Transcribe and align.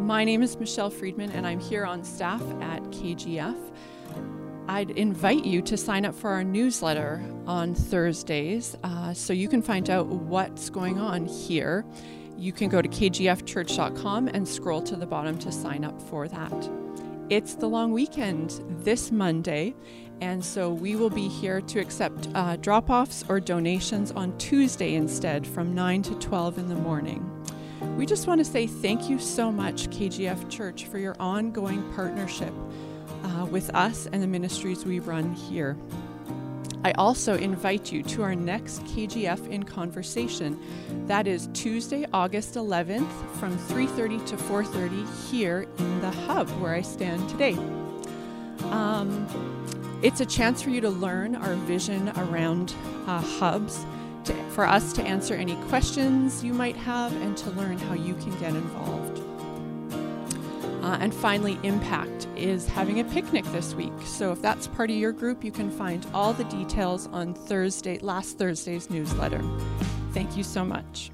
My 0.00 0.24
name 0.24 0.42
is 0.42 0.58
Michelle 0.58 0.88
Friedman, 0.88 1.30
and 1.32 1.46
I'm 1.46 1.60
here 1.60 1.84
on 1.84 2.02
staff 2.02 2.40
at 2.62 2.82
KGF. 2.84 3.56
I'd 4.66 4.90
invite 4.92 5.44
you 5.44 5.60
to 5.62 5.76
sign 5.76 6.06
up 6.06 6.14
for 6.14 6.30
our 6.30 6.42
newsletter 6.42 7.22
on 7.46 7.74
Thursdays 7.74 8.76
uh, 8.82 9.12
so 9.12 9.34
you 9.34 9.46
can 9.46 9.60
find 9.60 9.90
out 9.90 10.06
what's 10.06 10.70
going 10.70 10.98
on 10.98 11.26
here. 11.26 11.84
You 12.38 12.50
can 12.50 12.70
go 12.70 12.80
to 12.80 12.88
kgfchurch.com 12.88 14.28
and 14.28 14.48
scroll 14.48 14.80
to 14.82 14.96
the 14.96 15.06
bottom 15.06 15.38
to 15.38 15.52
sign 15.52 15.84
up 15.84 16.00
for 16.00 16.28
that. 16.28 16.70
It's 17.28 17.54
the 17.54 17.68
long 17.68 17.92
weekend 17.92 18.64
this 18.82 19.12
Monday, 19.12 19.74
and 20.22 20.42
so 20.42 20.72
we 20.72 20.96
will 20.96 21.10
be 21.10 21.28
here 21.28 21.60
to 21.60 21.78
accept 21.78 22.30
uh, 22.34 22.56
drop 22.56 22.88
offs 22.88 23.22
or 23.28 23.38
donations 23.38 24.12
on 24.12 24.36
Tuesday 24.38 24.94
instead 24.94 25.46
from 25.46 25.74
9 25.74 26.02
to 26.04 26.14
12 26.14 26.58
in 26.58 26.68
the 26.68 26.74
morning. 26.74 27.29
We 28.00 28.06
just 28.06 28.26
want 28.26 28.38
to 28.38 28.46
say 28.46 28.66
thank 28.66 29.10
you 29.10 29.18
so 29.18 29.52
much, 29.52 29.90
KGF 29.90 30.48
Church, 30.48 30.86
for 30.86 30.96
your 30.96 31.14
ongoing 31.20 31.82
partnership 31.92 32.54
uh, 33.22 33.44
with 33.44 33.68
us 33.74 34.08
and 34.10 34.22
the 34.22 34.26
ministries 34.26 34.86
we 34.86 35.00
run 35.00 35.34
here. 35.34 35.76
I 36.82 36.92
also 36.92 37.36
invite 37.36 37.92
you 37.92 38.02
to 38.04 38.22
our 38.22 38.34
next 38.34 38.82
KGF 38.84 39.46
in 39.50 39.64
conversation. 39.64 40.58
That 41.08 41.26
is 41.26 41.50
Tuesday, 41.52 42.06
August 42.14 42.54
11th 42.54 43.06
from 43.38 43.58
3:30 43.68 44.24
to 44.28 44.36
4:30 44.38 45.30
here 45.30 45.66
in 45.76 46.00
the 46.00 46.10
hub 46.10 46.48
where 46.58 46.72
I 46.72 46.80
stand 46.80 47.28
today. 47.28 47.58
Um, 48.70 49.26
it's 50.00 50.22
a 50.22 50.26
chance 50.26 50.62
for 50.62 50.70
you 50.70 50.80
to 50.80 50.88
learn 50.88 51.36
our 51.36 51.54
vision 51.54 52.08
around 52.16 52.74
uh, 53.06 53.20
hubs, 53.20 53.84
for 54.50 54.66
us 54.66 54.92
to 54.94 55.02
answer 55.02 55.34
any 55.34 55.56
questions 55.68 56.42
you 56.44 56.52
might 56.52 56.76
have, 56.76 57.12
and 57.22 57.36
to 57.38 57.50
learn 57.50 57.78
how 57.78 57.94
you 57.94 58.14
can 58.14 58.36
get 58.38 58.54
involved. 58.54 59.20
Uh, 60.82 60.96
and 61.00 61.14
finally, 61.14 61.58
Impact 61.62 62.26
is 62.36 62.66
having 62.66 63.00
a 63.00 63.04
picnic 63.04 63.44
this 63.46 63.74
week. 63.74 63.92
So 64.04 64.32
if 64.32 64.40
that's 64.40 64.66
part 64.66 64.90
of 64.90 64.96
your 64.96 65.12
group, 65.12 65.44
you 65.44 65.52
can 65.52 65.70
find 65.70 66.06
all 66.14 66.32
the 66.32 66.44
details 66.44 67.06
on 67.08 67.34
Thursday, 67.34 67.98
last 67.98 68.38
Thursday's 68.38 68.88
newsletter. 68.88 69.42
Thank 70.12 70.36
you 70.36 70.42
so 70.42 70.64
much. 70.64 71.10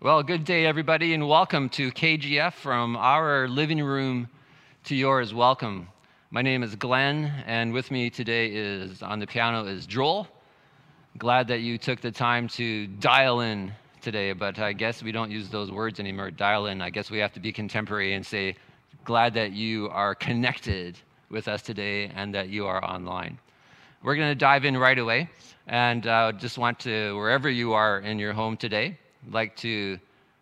Well, 0.00 0.22
good 0.22 0.44
day, 0.44 0.66
everybody, 0.66 1.14
and 1.14 1.28
welcome 1.28 1.68
to 1.70 1.92
KGF 1.92 2.54
from 2.54 2.96
our 2.96 3.46
living 3.46 3.82
room 3.82 4.28
to 4.84 4.96
yours. 4.96 5.32
Welcome. 5.32 5.91
My 6.34 6.40
name 6.40 6.62
is 6.62 6.74
Glenn, 6.76 7.30
and 7.44 7.74
with 7.74 7.90
me 7.90 8.08
today 8.08 8.46
is 8.46 9.02
on 9.02 9.18
the 9.18 9.26
piano 9.26 9.66
is 9.66 9.84
Joel. 9.84 10.26
Glad 11.18 11.46
that 11.48 11.60
you 11.60 11.76
took 11.76 12.00
the 12.00 12.10
time 12.10 12.48
to 12.48 12.86
dial 12.86 13.40
in 13.40 13.70
today, 14.00 14.32
but 14.32 14.58
I 14.58 14.72
guess 14.72 15.02
we 15.02 15.12
don't 15.12 15.30
use 15.30 15.50
those 15.50 15.70
words 15.70 16.00
anymore, 16.00 16.30
dial 16.30 16.68
in. 16.68 16.80
I 16.80 16.88
guess 16.88 17.10
we 17.10 17.18
have 17.18 17.34
to 17.34 17.40
be 17.40 17.52
contemporary 17.52 18.14
and 18.14 18.24
say, 18.24 18.56
glad 19.04 19.34
that 19.34 19.52
you 19.52 19.90
are 19.90 20.14
connected 20.14 20.98
with 21.28 21.48
us 21.48 21.60
today 21.60 22.06
and 22.14 22.34
that 22.34 22.48
you 22.48 22.64
are 22.64 22.82
online. 22.82 23.38
We're 24.02 24.16
going 24.16 24.30
to 24.30 24.34
dive 24.34 24.64
in 24.64 24.74
right 24.78 24.98
away 24.98 25.28
and 25.66 26.06
uh, 26.06 26.32
just 26.32 26.56
want 26.56 26.78
to, 26.78 27.14
wherever 27.14 27.50
you 27.50 27.74
are 27.74 27.98
in 28.00 28.18
your 28.18 28.32
home 28.32 28.56
today, 28.56 28.98
like 29.30 29.54
to 29.56 29.98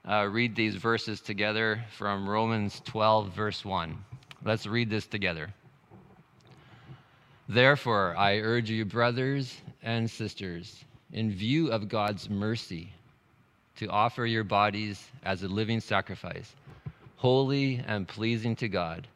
uh, 0.08 0.28
read 0.30 0.54
these 0.54 0.76
verses 0.76 1.20
together 1.20 1.84
from 1.98 2.28
Romans 2.28 2.80
12, 2.84 3.32
verse 3.32 3.64
1. 3.64 3.98
Let's 4.44 4.68
read 4.68 4.88
this 4.88 5.08
together. 5.08 5.52
Therefore, 7.50 8.14
I 8.16 8.38
urge 8.38 8.70
you, 8.70 8.84
brothers 8.84 9.60
and 9.82 10.08
sisters, 10.08 10.84
in 11.12 11.32
view 11.32 11.72
of 11.72 11.88
God's 11.88 12.30
mercy, 12.30 12.92
to 13.74 13.88
offer 13.88 14.24
your 14.24 14.44
bodies 14.44 15.08
as 15.24 15.42
a 15.42 15.48
living 15.48 15.80
sacrifice, 15.80 16.54
holy 17.16 17.82
and 17.88 18.06
pleasing 18.06 18.54
to 18.54 18.68
God. 18.68 19.08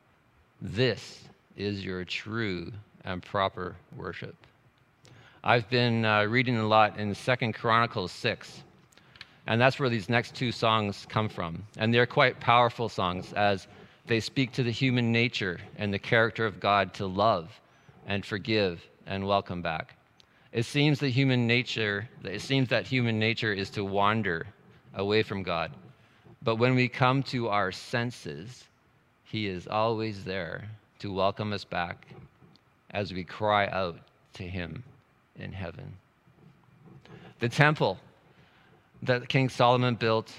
This 0.60 1.28
is 1.56 1.84
your 1.84 2.04
true 2.04 2.72
and 3.04 3.22
proper 3.22 3.76
worship. 3.96 4.34
I've 5.44 5.70
been 5.70 6.04
uh, 6.04 6.24
reading 6.24 6.56
a 6.56 6.66
lot 6.66 6.98
in 6.98 7.14
Second 7.14 7.52
Chronicles 7.52 8.10
6, 8.10 8.64
and 9.46 9.60
that's 9.60 9.78
where 9.78 9.88
these 9.88 10.08
next 10.08 10.34
two 10.34 10.50
songs 10.50 11.06
come 11.08 11.28
from. 11.28 11.62
And 11.76 11.94
they're 11.94 12.04
quite 12.04 12.40
powerful 12.40 12.88
songs 12.88 13.32
as 13.34 13.68
they 14.08 14.18
speak 14.18 14.50
to 14.54 14.64
the 14.64 14.72
human 14.72 15.12
nature 15.12 15.60
and 15.78 15.94
the 15.94 16.00
character 16.00 16.46
of 16.46 16.58
God 16.58 16.94
to 16.94 17.06
love 17.06 17.60
and 18.06 18.24
forgive 18.24 18.82
and 19.06 19.26
welcome 19.26 19.62
back. 19.62 19.96
It 20.52 20.64
seems 20.64 21.00
that 21.00 21.08
human 21.10 21.46
nature, 21.46 22.08
it 22.22 22.40
seems 22.40 22.68
that 22.68 22.86
human 22.86 23.18
nature 23.18 23.52
is 23.52 23.70
to 23.70 23.84
wander 23.84 24.46
away 24.94 25.22
from 25.22 25.42
God. 25.42 25.72
But 26.42 26.56
when 26.56 26.74
we 26.74 26.88
come 26.88 27.22
to 27.24 27.48
our 27.48 27.72
senses, 27.72 28.64
He 29.24 29.48
is 29.48 29.66
always 29.66 30.24
there 30.24 30.68
to 31.00 31.12
welcome 31.12 31.52
us 31.52 31.64
back 31.64 32.06
as 32.90 33.12
we 33.12 33.24
cry 33.24 33.66
out 33.68 33.98
to 34.34 34.44
Him 34.44 34.84
in 35.36 35.52
heaven. 35.52 35.92
The 37.40 37.48
temple 37.48 37.98
that 39.02 39.28
King 39.28 39.48
Solomon 39.48 39.96
built 39.96 40.32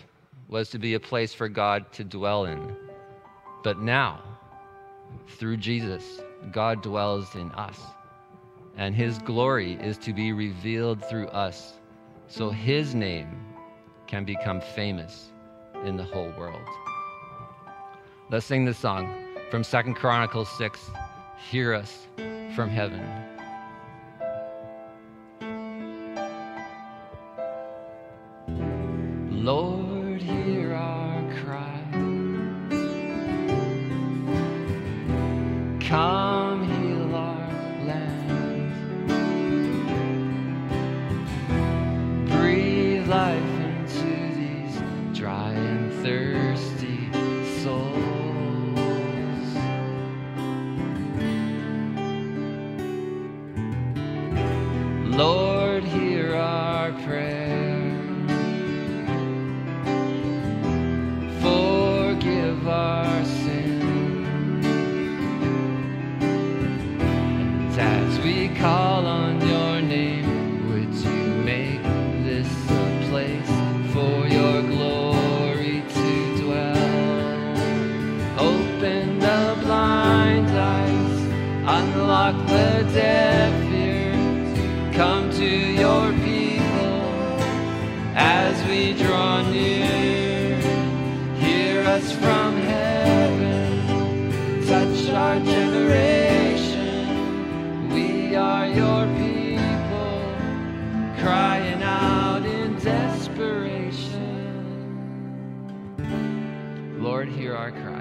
was 0.47 0.69
to 0.69 0.79
be 0.79 0.93
a 0.93 0.99
place 0.99 1.33
for 1.33 1.49
God 1.49 1.91
to 1.93 2.03
dwell 2.03 2.45
in. 2.45 2.75
But 3.63 3.79
now, 3.79 4.21
through 5.27 5.57
Jesus, 5.57 6.21
God 6.51 6.81
dwells 6.81 7.35
in 7.35 7.51
us 7.51 7.79
and 8.77 8.95
his 8.95 9.19
glory 9.19 9.73
is 9.73 9.97
to 9.99 10.13
be 10.13 10.33
revealed 10.33 11.03
through 11.05 11.27
us 11.27 11.73
so 12.27 12.49
his 12.49 12.93
name 12.93 13.45
can 14.07 14.25
become 14.25 14.61
famous 14.61 15.31
in 15.83 15.95
the 15.95 16.03
whole 16.03 16.33
world. 16.37 16.67
Let's 18.29 18.45
sing 18.45 18.65
this 18.65 18.77
song 18.77 19.15
from 19.49 19.63
Second 19.63 19.95
Chronicles 19.95 20.49
6 20.57 20.79
Hear 21.49 21.73
us 21.73 22.07
from 22.55 22.69
heaven. 22.69 23.24
Our 107.65 107.71
cry. 107.71 107.94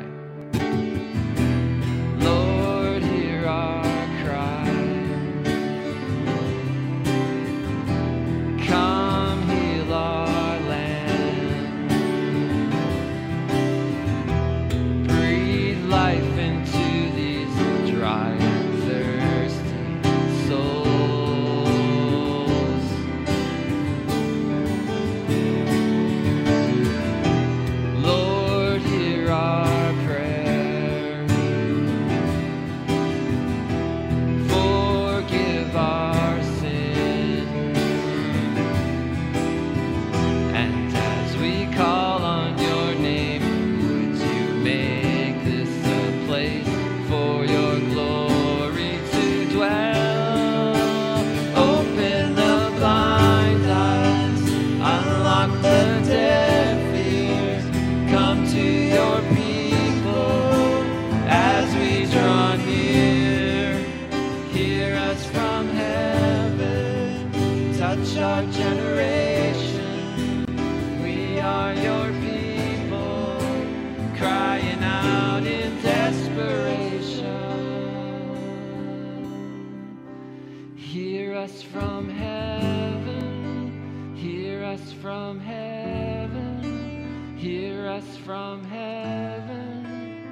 Us 81.44 81.62
from 81.62 82.08
heaven. 82.08 84.14
Hear 84.16 84.64
us 84.64 84.94
from 84.94 85.38
heaven. 85.38 87.36
Hear 87.36 87.86
us 87.86 88.16
from 88.24 88.64
heaven. 88.64 90.24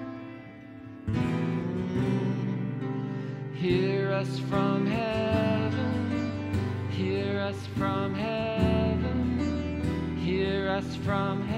Hear 3.54 4.10
us 4.10 4.38
from 4.38 4.86
heaven. 4.86 6.88
Hear 6.90 7.40
us 7.40 7.58
from 7.76 8.14
heaven. 8.14 10.16
Hear 10.18 10.70
us 10.70 10.96
from 10.96 11.42
heaven. 11.42 11.51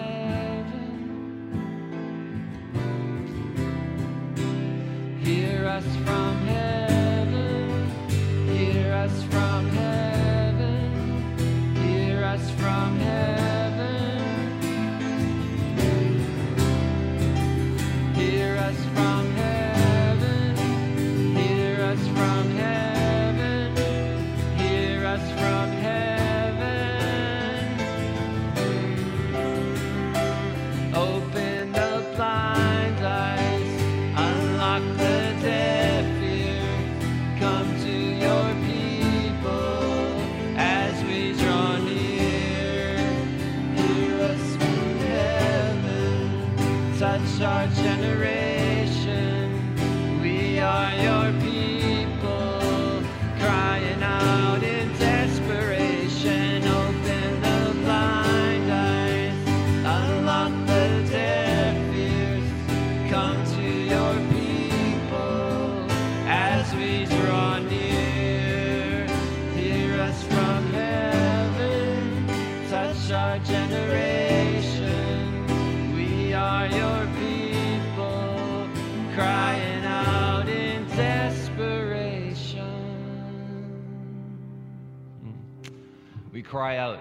Cry 86.54 86.76
out 86.76 87.00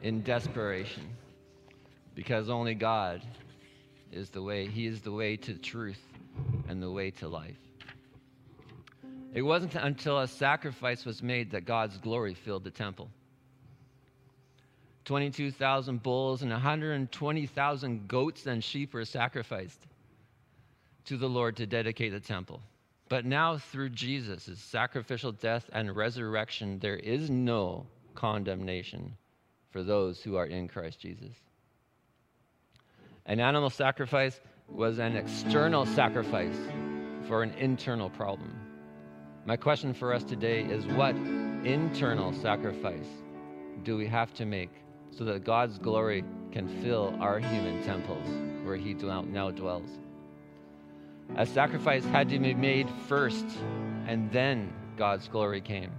in 0.00 0.22
desperation 0.22 1.06
because 2.14 2.48
only 2.48 2.74
God 2.74 3.20
is 4.10 4.30
the 4.30 4.40
way. 4.40 4.68
He 4.68 4.86
is 4.86 5.02
the 5.02 5.12
way 5.12 5.36
to 5.36 5.52
truth 5.52 6.02
and 6.66 6.82
the 6.82 6.90
way 6.90 7.10
to 7.10 7.28
life. 7.28 7.58
It 9.34 9.42
wasn't 9.42 9.74
until 9.74 10.20
a 10.20 10.26
sacrifice 10.26 11.04
was 11.04 11.22
made 11.22 11.50
that 11.50 11.66
God's 11.66 11.98
glory 11.98 12.32
filled 12.32 12.64
the 12.64 12.70
temple. 12.70 13.10
22,000 15.04 16.02
bulls 16.02 16.40
and 16.40 16.50
120,000 16.50 18.08
goats 18.08 18.46
and 18.46 18.64
sheep 18.64 18.94
were 18.94 19.04
sacrificed 19.04 19.86
to 21.04 21.18
the 21.18 21.28
Lord 21.28 21.58
to 21.58 21.66
dedicate 21.66 22.12
the 22.12 22.20
temple. 22.20 22.62
But 23.10 23.26
now, 23.26 23.58
through 23.58 23.90
Jesus' 23.90 24.58
sacrificial 24.58 25.32
death 25.32 25.68
and 25.70 25.94
resurrection, 25.94 26.78
there 26.78 26.96
is 26.96 27.28
no 27.28 27.84
condemnation 28.20 29.16
for 29.70 29.82
those 29.82 30.20
who 30.20 30.36
are 30.36 30.44
in 30.44 30.68
Christ 30.68 31.00
Jesus. 31.00 31.32
An 33.24 33.40
animal 33.40 33.70
sacrifice 33.70 34.38
was 34.68 34.98
an 34.98 35.16
external 35.16 35.86
sacrifice 35.86 36.56
for 37.26 37.42
an 37.42 37.54
internal 37.54 38.10
problem. 38.10 38.54
My 39.46 39.56
question 39.56 39.94
for 39.94 40.12
us 40.12 40.22
today 40.22 40.60
is 40.60 40.84
what 40.88 41.14
internal 41.64 42.34
sacrifice 42.34 43.08
do 43.84 43.96
we 43.96 44.06
have 44.06 44.34
to 44.34 44.44
make 44.44 44.70
so 45.10 45.24
that 45.24 45.44
God's 45.44 45.78
glory 45.78 46.22
can 46.52 46.68
fill 46.82 47.16
our 47.20 47.38
human 47.38 47.82
temples 47.84 48.28
where 48.66 48.76
He 48.76 48.92
now 48.92 49.50
dwells? 49.50 49.88
A 51.36 51.46
sacrifice 51.46 52.04
had 52.04 52.28
to 52.28 52.38
be 52.38 52.52
made 52.52 52.88
first, 53.08 53.46
and 54.06 54.30
then 54.30 54.70
God's 54.98 55.26
glory 55.28 55.62
came. 55.62 55.92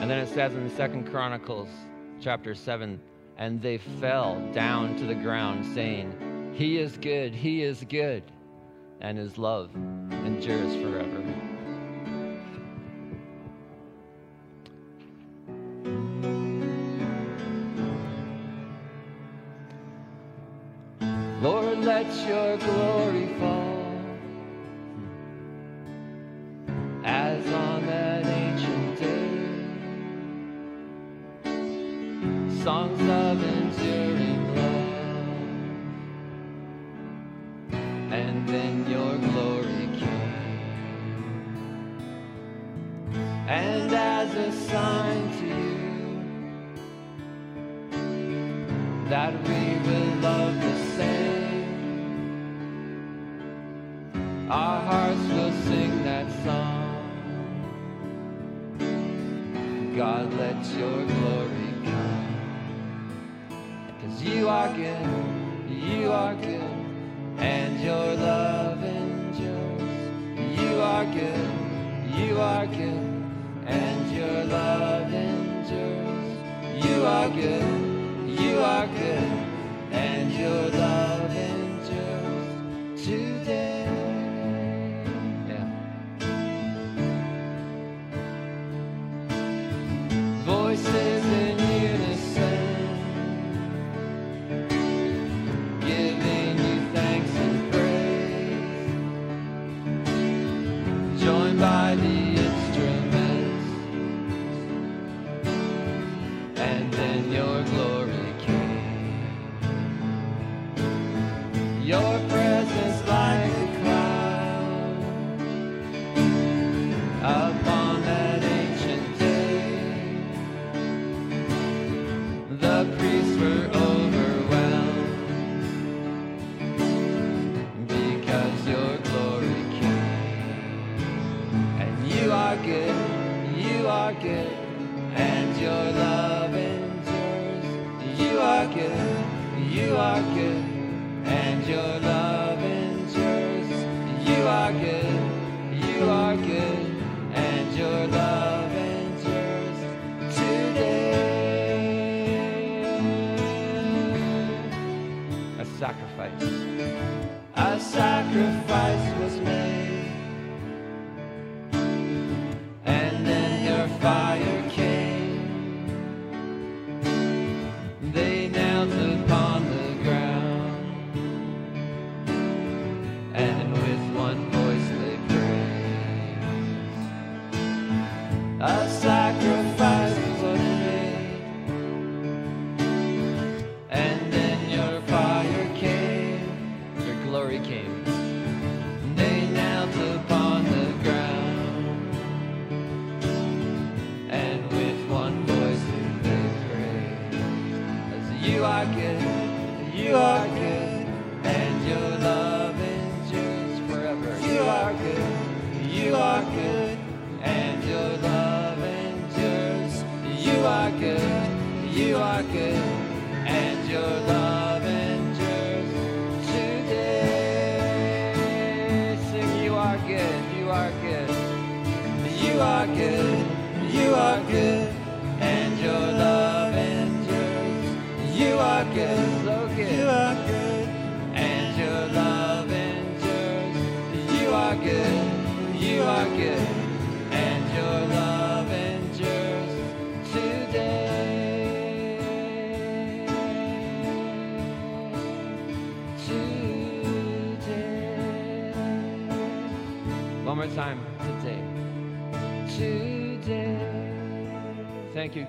And 0.00 0.10
then 0.10 0.18
it 0.18 0.28
says 0.28 0.54
in 0.54 0.68
Second 0.76 1.10
Chronicles 1.10 1.68
chapter 2.20 2.54
7 2.54 3.00
and 3.38 3.60
they 3.60 3.78
fell 3.78 4.40
down 4.52 4.96
to 4.96 5.04
the 5.04 5.14
ground, 5.14 5.64
saying, 5.74 6.52
He 6.54 6.78
is 6.78 6.96
good, 6.96 7.34
He 7.34 7.62
is 7.62 7.84
good, 7.88 8.22
and 9.00 9.18
His 9.18 9.36
love 9.36 9.74
endures 9.74 10.74
forever. 10.76 11.35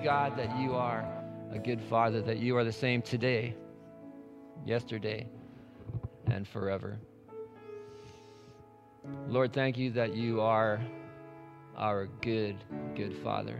God, 0.02 0.36
that 0.36 0.58
you 0.58 0.74
are 0.74 1.06
a 1.52 1.58
good 1.58 1.80
Father, 1.80 2.20
that 2.22 2.38
you 2.38 2.56
are 2.56 2.64
the 2.64 2.72
same 2.72 3.02
today, 3.02 3.54
yesterday, 4.64 5.26
and 6.26 6.46
forever. 6.46 6.98
Lord, 9.28 9.52
thank 9.52 9.78
you 9.78 9.90
that 9.92 10.14
you 10.14 10.40
are 10.40 10.80
our 11.76 12.06
good, 12.20 12.56
good 12.94 13.16
Father. 13.16 13.58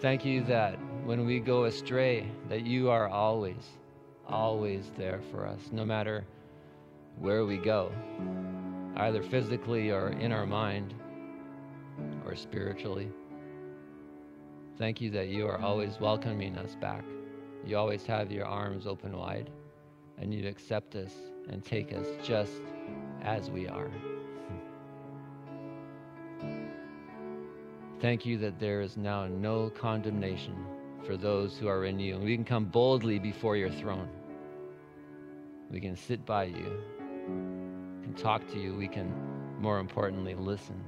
Thank 0.00 0.24
you 0.24 0.42
that 0.44 0.76
when 1.04 1.26
we 1.26 1.40
go 1.40 1.64
astray, 1.64 2.30
that 2.48 2.64
you 2.64 2.90
are 2.90 3.08
always, 3.08 3.68
always 4.26 4.90
there 4.96 5.20
for 5.30 5.46
us, 5.46 5.60
no 5.72 5.84
matter 5.84 6.24
where 7.18 7.44
we 7.44 7.58
go, 7.58 7.92
either 8.96 9.22
physically 9.22 9.90
or 9.90 10.08
in 10.08 10.32
our 10.32 10.46
mind 10.46 10.94
or 12.24 12.34
spiritually. 12.34 13.10
Thank 14.80 15.00
you 15.02 15.10
that 15.10 15.28
you 15.28 15.46
are 15.46 15.60
always 15.60 16.00
welcoming 16.00 16.56
us 16.56 16.74
back. 16.74 17.04
You 17.66 17.76
always 17.76 18.06
have 18.06 18.32
your 18.32 18.46
arms 18.46 18.86
open 18.86 19.14
wide, 19.14 19.50
and 20.16 20.32
you 20.32 20.48
accept 20.48 20.94
us 20.96 21.12
and 21.50 21.62
take 21.62 21.92
us 21.92 22.06
just 22.24 22.62
as 23.20 23.50
we 23.50 23.68
are. 23.68 23.90
Thank 28.00 28.24
you 28.24 28.38
that 28.38 28.58
there 28.58 28.80
is 28.80 28.96
now 28.96 29.26
no 29.26 29.68
condemnation 29.68 30.56
for 31.04 31.18
those 31.18 31.58
who 31.58 31.68
are 31.68 31.84
in 31.84 32.00
you. 32.00 32.14
And 32.14 32.24
we 32.24 32.34
can 32.34 32.46
come 32.46 32.64
boldly 32.64 33.18
before 33.18 33.58
your 33.58 33.68
throne. 33.70 34.08
We 35.70 35.78
can 35.78 35.94
sit 35.94 36.24
by 36.24 36.44
you, 36.44 36.80
we 37.98 38.04
can 38.04 38.14
talk 38.16 38.48
to 38.52 38.58
you, 38.58 38.74
we 38.74 38.88
can, 38.88 39.12
more 39.60 39.78
importantly, 39.78 40.34
listen 40.34 40.82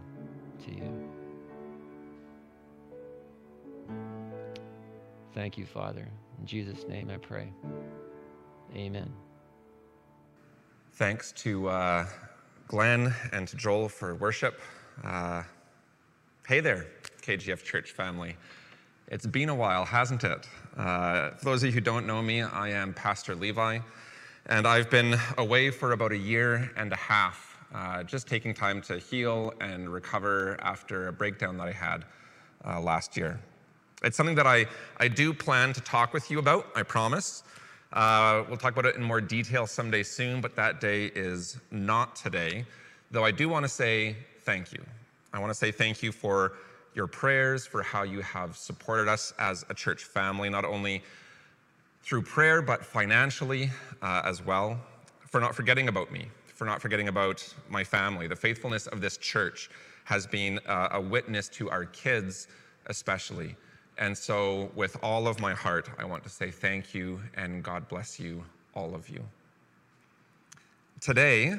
to 0.64 0.74
you. 0.74 0.91
Thank 5.34 5.56
you, 5.56 5.64
Father. 5.64 6.06
In 6.38 6.46
Jesus' 6.46 6.86
name 6.86 7.10
I 7.10 7.16
pray. 7.16 7.52
Amen. 8.74 9.10
Thanks 10.94 11.32
to 11.32 11.68
uh, 11.68 12.06
Glenn 12.68 13.14
and 13.32 13.48
to 13.48 13.56
Joel 13.56 13.88
for 13.88 14.14
worship. 14.16 14.60
Uh, 15.02 15.42
hey 16.46 16.60
there, 16.60 16.86
KGF 17.22 17.64
Church 17.64 17.92
family. 17.92 18.36
It's 19.08 19.26
been 19.26 19.48
a 19.48 19.54
while, 19.54 19.86
hasn't 19.86 20.24
it? 20.24 20.46
Uh, 20.76 21.30
for 21.30 21.44
those 21.46 21.62
of 21.62 21.68
you 21.68 21.72
who 21.72 21.80
don't 21.80 22.06
know 22.06 22.20
me, 22.20 22.42
I 22.42 22.70
am 22.70 22.92
Pastor 22.92 23.34
Levi, 23.34 23.78
and 24.46 24.66
I've 24.66 24.90
been 24.90 25.18
away 25.38 25.70
for 25.70 25.92
about 25.92 26.12
a 26.12 26.16
year 26.16 26.70
and 26.76 26.92
a 26.92 26.96
half, 26.96 27.56
uh, 27.74 28.02
just 28.02 28.28
taking 28.28 28.52
time 28.52 28.82
to 28.82 28.98
heal 28.98 29.54
and 29.60 29.90
recover 29.90 30.58
after 30.60 31.08
a 31.08 31.12
breakdown 31.12 31.56
that 31.56 31.68
I 31.68 31.72
had 31.72 32.04
uh, 32.66 32.80
last 32.80 33.16
year. 33.16 33.40
It's 34.04 34.16
something 34.16 34.34
that 34.34 34.46
I, 34.46 34.66
I 34.98 35.08
do 35.08 35.32
plan 35.32 35.72
to 35.74 35.80
talk 35.80 36.12
with 36.12 36.30
you 36.30 36.38
about, 36.38 36.66
I 36.74 36.82
promise. 36.82 37.44
Uh, 37.92 38.42
we'll 38.48 38.56
talk 38.56 38.72
about 38.72 38.86
it 38.86 38.96
in 38.96 39.02
more 39.02 39.20
detail 39.20 39.66
someday 39.66 40.02
soon, 40.02 40.40
but 40.40 40.56
that 40.56 40.80
day 40.80 41.06
is 41.06 41.58
not 41.70 42.16
today. 42.16 42.64
Though 43.10 43.24
I 43.24 43.30
do 43.30 43.48
want 43.48 43.64
to 43.64 43.68
say 43.68 44.16
thank 44.40 44.72
you. 44.72 44.82
I 45.32 45.38
want 45.38 45.50
to 45.50 45.54
say 45.54 45.70
thank 45.70 46.02
you 46.02 46.10
for 46.10 46.54
your 46.94 47.06
prayers, 47.06 47.64
for 47.64 47.82
how 47.82 48.02
you 48.02 48.20
have 48.22 48.56
supported 48.56 49.08
us 49.08 49.32
as 49.38 49.64
a 49.68 49.74
church 49.74 50.04
family, 50.04 50.50
not 50.50 50.64
only 50.64 51.02
through 52.02 52.22
prayer, 52.22 52.60
but 52.60 52.84
financially 52.84 53.70
uh, 54.02 54.22
as 54.24 54.44
well, 54.44 54.78
for 55.30 55.40
not 55.40 55.54
forgetting 55.54 55.88
about 55.88 56.10
me, 56.10 56.26
for 56.46 56.64
not 56.64 56.82
forgetting 56.82 57.08
about 57.08 57.46
my 57.68 57.84
family. 57.84 58.26
The 58.26 58.36
faithfulness 58.36 58.86
of 58.88 59.00
this 59.00 59.16
church 59.16 59.70
has 60.04 60.26
been 60.26 60.58
uh, 60.66 60.88
a 60.92 61.00
witness 61.00 61.48
to 61.50 61.70
our 61.70 61.84
kids, 61.84 62.48
especially. 62.86 63.54
And 63.98 64.16
so, 64.16 64.70
with 64.74 64.96
all 65.02 65.28
of 65.28 65.38
my 65.40 65.52
heart, 65.52 65.90
I 65.98 66.04
want 66.04 66.22
to 66.24 66.30
say 66.30 66.50
thank 66.50 66.94
you 66.94 67.20
and 67.34 67.62
God 67.62 67.88
bless 67.88 68.18
you, 68.18 68.42
all 68.74 68.94
of 68.94 69.08
you. 69.08 69.22
Today, 71.00 71.54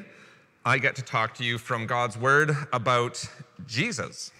I 0.66 0.78
get 0.78 0.96
to 0.96 1.02
talk 1.02 1.34
to 1.36 1.44
you 1.44 1.58
from 1.58 1.86
God's 1.86 2.18
Word 2.18 2.56
about 2.72 3.24
Jesus. 3.68 4.32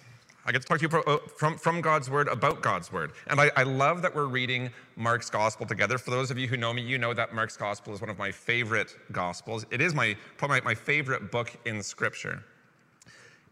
I 0.46 0.52
get 0.52 0.62
to 0.62 0.68
talk 0.68 0.78
to 0.80 0.88
you 0.88 1.02
uh, 1.06 1.18
from, 1.36 1.56
from 1.56 1.80
God's 1.80 2.10
Word 2.10 2.28
about 2.28 2.62
God's 2.62 2.92
Word. 2.92 3.12
And 3.28 3.40
I, 3.40 3.50
I 3.56 3.62
love 3.62 4.02
that 4.02 4.14
we're 4.14 4.26
reading 4.26 4.70
Mark's 4.96 5.30
Gospel 5.30 5.64
together. 5.64 5.96
For 5.96 6.10
those 6.10 6.30
of 6.30 6.38
you 6.38 6.48
who 6.48 6.56
know 6.56 6.72
me, 6.72 6.82
you 6.82 6.98
know 6.98 7.14
that 7.14 7.34
Mark's 7.34 7.56
Gospel 7.56 7.94
is 7.94 8.00
one 8.00 8.10
of 8.10 8.18
my 8.18 8.30
favorite 8.30 8.96
Gospels. 9.12 9.64
It 9.70 9.80
is 9.80 9.94
my, 9.94 10.16
probably 10.36 10.60
my 10.62 10.74
favorite 10.74 11.30
book 11.30 11.54
in 11.64 11.82
Scripture. 11.82 12.42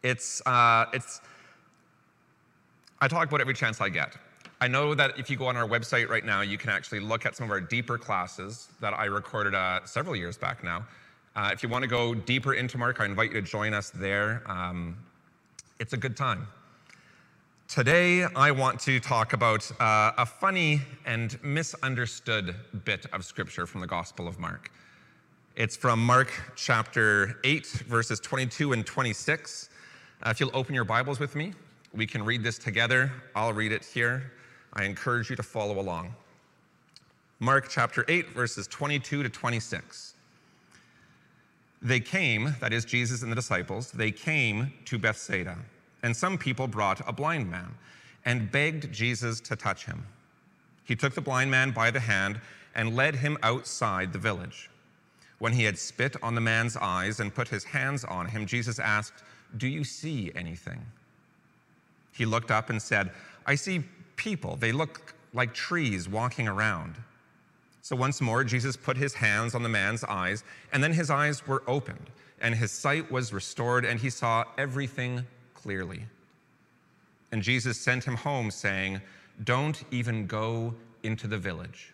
It's, 0.02 0.42
uh, 0.46 0.86
it's, 0.92 1.20
I 3.00 3.08
talk 3.08 3.28
about 3.28 3.40
every 3.40 3.54
chance 3.54 3.80
I 3.80 3.88
get. 3.88 4.16
I 4.62 4.68
know 4.68 4.94
that 4.94 5.18
if 5.18 5.28
you 5.28 5.36
go 5.36 5.48
on 5.48 5.56
our 5.56 5.66
website 5.66 6.08
right 6.08 6.24
now, 6.24 6.42
you 6.42 6.56
can 6.56 6.70
actually 6.70 7.00
look 7.00 7.26
at 7.26 7.34
some 7.34 7.46
of 7.46 7.50
our 7.50 7.60
deeper 7.60 7.98
classes 7.98 8.68
that 8.78 8.94
I 8.94 9.06
recorded 9.06 9.56
uh, 9.56 9.84
several 9.86 10.14
years 10.14 10.38
back 10.38 10.62
now. 10.62 10.86
Uh, 11.34 11.50
if 11.52 11.64
you 11.64 11.68
want 11.68 11.82
to 11.82 11.88
go 11.88 12.14
deeper 12.14 12.54
into 12.54 12.78
Mark, 12.78 13.00
I 13.00 13.06
invite 13.06 13.32
you 13.32 13.40
to 13.40 13.42
join 13.42 13.74
us 13.74 13.90
there. 13.90 14.40
Um, 14.46 14.96
it's 15.80 15.94
a 15.94 15.96
good 15.96 16.16
time. 16.16 16.46
Today, 17.66 18.22
I 18.22 18.52
want 18.52 18.78
to 18.82 19.00
talk 19.00 19.32
about 19.32 19.68
uh, 19.80 20.12
a 20.16 20.24
funny 20.24 20.82
and 21.06 21.42
misunderstood 21.42 22.54
bit 22.84 23.06
of 23.12 23.24
scripture 23.24 23.66
from 23.66 23.80
the 23.80 23.88
Gospel 23.88 24.28
of 24.28 24.38
Mark. 24.38 24.70
It's 25.56 25.76
from 25.76 25.98
Mark 25.98 26.30
chapter 26.54 27.36
8, 27.42 27.66
verses 27.88 28.20
22 28.20 28.74
and 28.74 28.86
26. 28.86 29.70
Uh, 30.22 30.30
if 30.30 30.38
you'll 30.38 30.54
open 30.54 30.72
your 30.72 30.84
Bibles 30.84 31.18
with 31.18 31.34
me, 31.34 31.52
we 31.92 32.06
can 32.06 32.24
read 32.24 32.44
this 32.44 32.58
together. 32.58 33.10
I'll 33.34 33.52
read 33.52 33.72
it 33.72 33.84
here. 33.84 34.30
I 34.72 34.84
encourage 34.84 35.30
you 35.30 35.36
to 35.36 35.42
follow 35.42 35.78
along. 35.78 36.14
Mark 37.40 37.68
chapter 37.68 38.04
8, 38.08 38.30
verses 38.30 38.66
22 38.66 39.22
to 39.24 39.28
26. 39.28 40.14
They 41.82 42.00
came, 42.00 42.54
that 42.60 42.72
is, 42.72 42.84
Jesus 42.84 43.22
and 43.22 43.32
the 43.32 43.36
disciples, 43.36 43.90
they 43.90 44.12
came 44.12 44.72
to 44.84 44.98
Bethsaida, 44.98 45.58
and 46.02 46.16
some 46.16 46.38
people 46.38 46.68
brought 46.68 47.06
a 47.06 47.12
blind 47.12 47.50
man 47.50 47.74
and 48.24 48.52
begged 48.52 48.92
Jesus 48.92 49.40
to 49.40 49.56
touch 49.56 49.86
him. 49.86 50.06
He 50.84 50.94
took 50.94 51.14
the 51.14 51.20
blind 51.20 51.50
man 51.50 51.72
by 51.72 51.90
the 51.90 52.00
hand 52.00 52.40
and 52.74 52.94
led 52.94 53.16
him 53.16 53.36
outside 53.42 54.12
the 54.12 54.18
village. 54.18 54.70
When 55.38 55.52
he 55.52 55.64
had 55.64 55.76
spit 55.76 56.16
on 56.22 56.36
the 56.36 56.40
man's 56.40 56.76
eyes 56.76 57.18
and 57.18 57.34
put 57.34 57.48
his 57.48 57.64
hands 57.64 58.04
on 58.04 58.26
him, 58.26 58.46
Jesus 58.46 58.78
asked, 58.78 59.24
Do 59.56 59.66
you 59.66 59.82
see 59.82 60.30
anything? 60.36 60.80
He 62.12 62.24
looked 62.24 62.52
up 62.52 62.70
and 62.70 62.80
said, 62.80 63.10
I 63.44 63.56
see 63.56 63.82
people. 64.22 64.54
They 64.56 64.70
look 64.70 65.14
like 65.34 65.52
trees 65.52 66.08
walking 66.08 66.46
around. 66.46 66.94
So 67.80 67.96
once 67.96 68.20
more, 68.20 68.44
Jesus 68.44 68.76
put 68.76 68.96
his 68.96 69.14
hands 69.14 69.54
on 69.56 69.64
the 69.64 69.68
man's 69.68 70.04
eyes, 70.04 70.44
and 70.72 70.82
then 70.82 70.92
his 70.92 71.10
eyes 71.10 71.44
were 71.46 71.64
opened, 71.66 72.10
and 72.40 72.54
his 72.54 72.70
sight 72.70 73.10
was 73.10 73.32
restored, 73.32 73.84
and 73.84 73.98
he 73.98 74.10
saw 74.10 74.44
everything 74.56 75.26
clearly. 75.54 76.04
And 77.32 77.42
Jesus 77.42 77.76
sent 77.78 78.04
him 78.04 78.14
home, 78.14 78.52
saying, 78.52 79.00
Don't 79.42 79.82
even 79.90 80.26
go 80.28 80.74
into 81.02 81.26
the 81.26 81.38
village, 81.38 81.92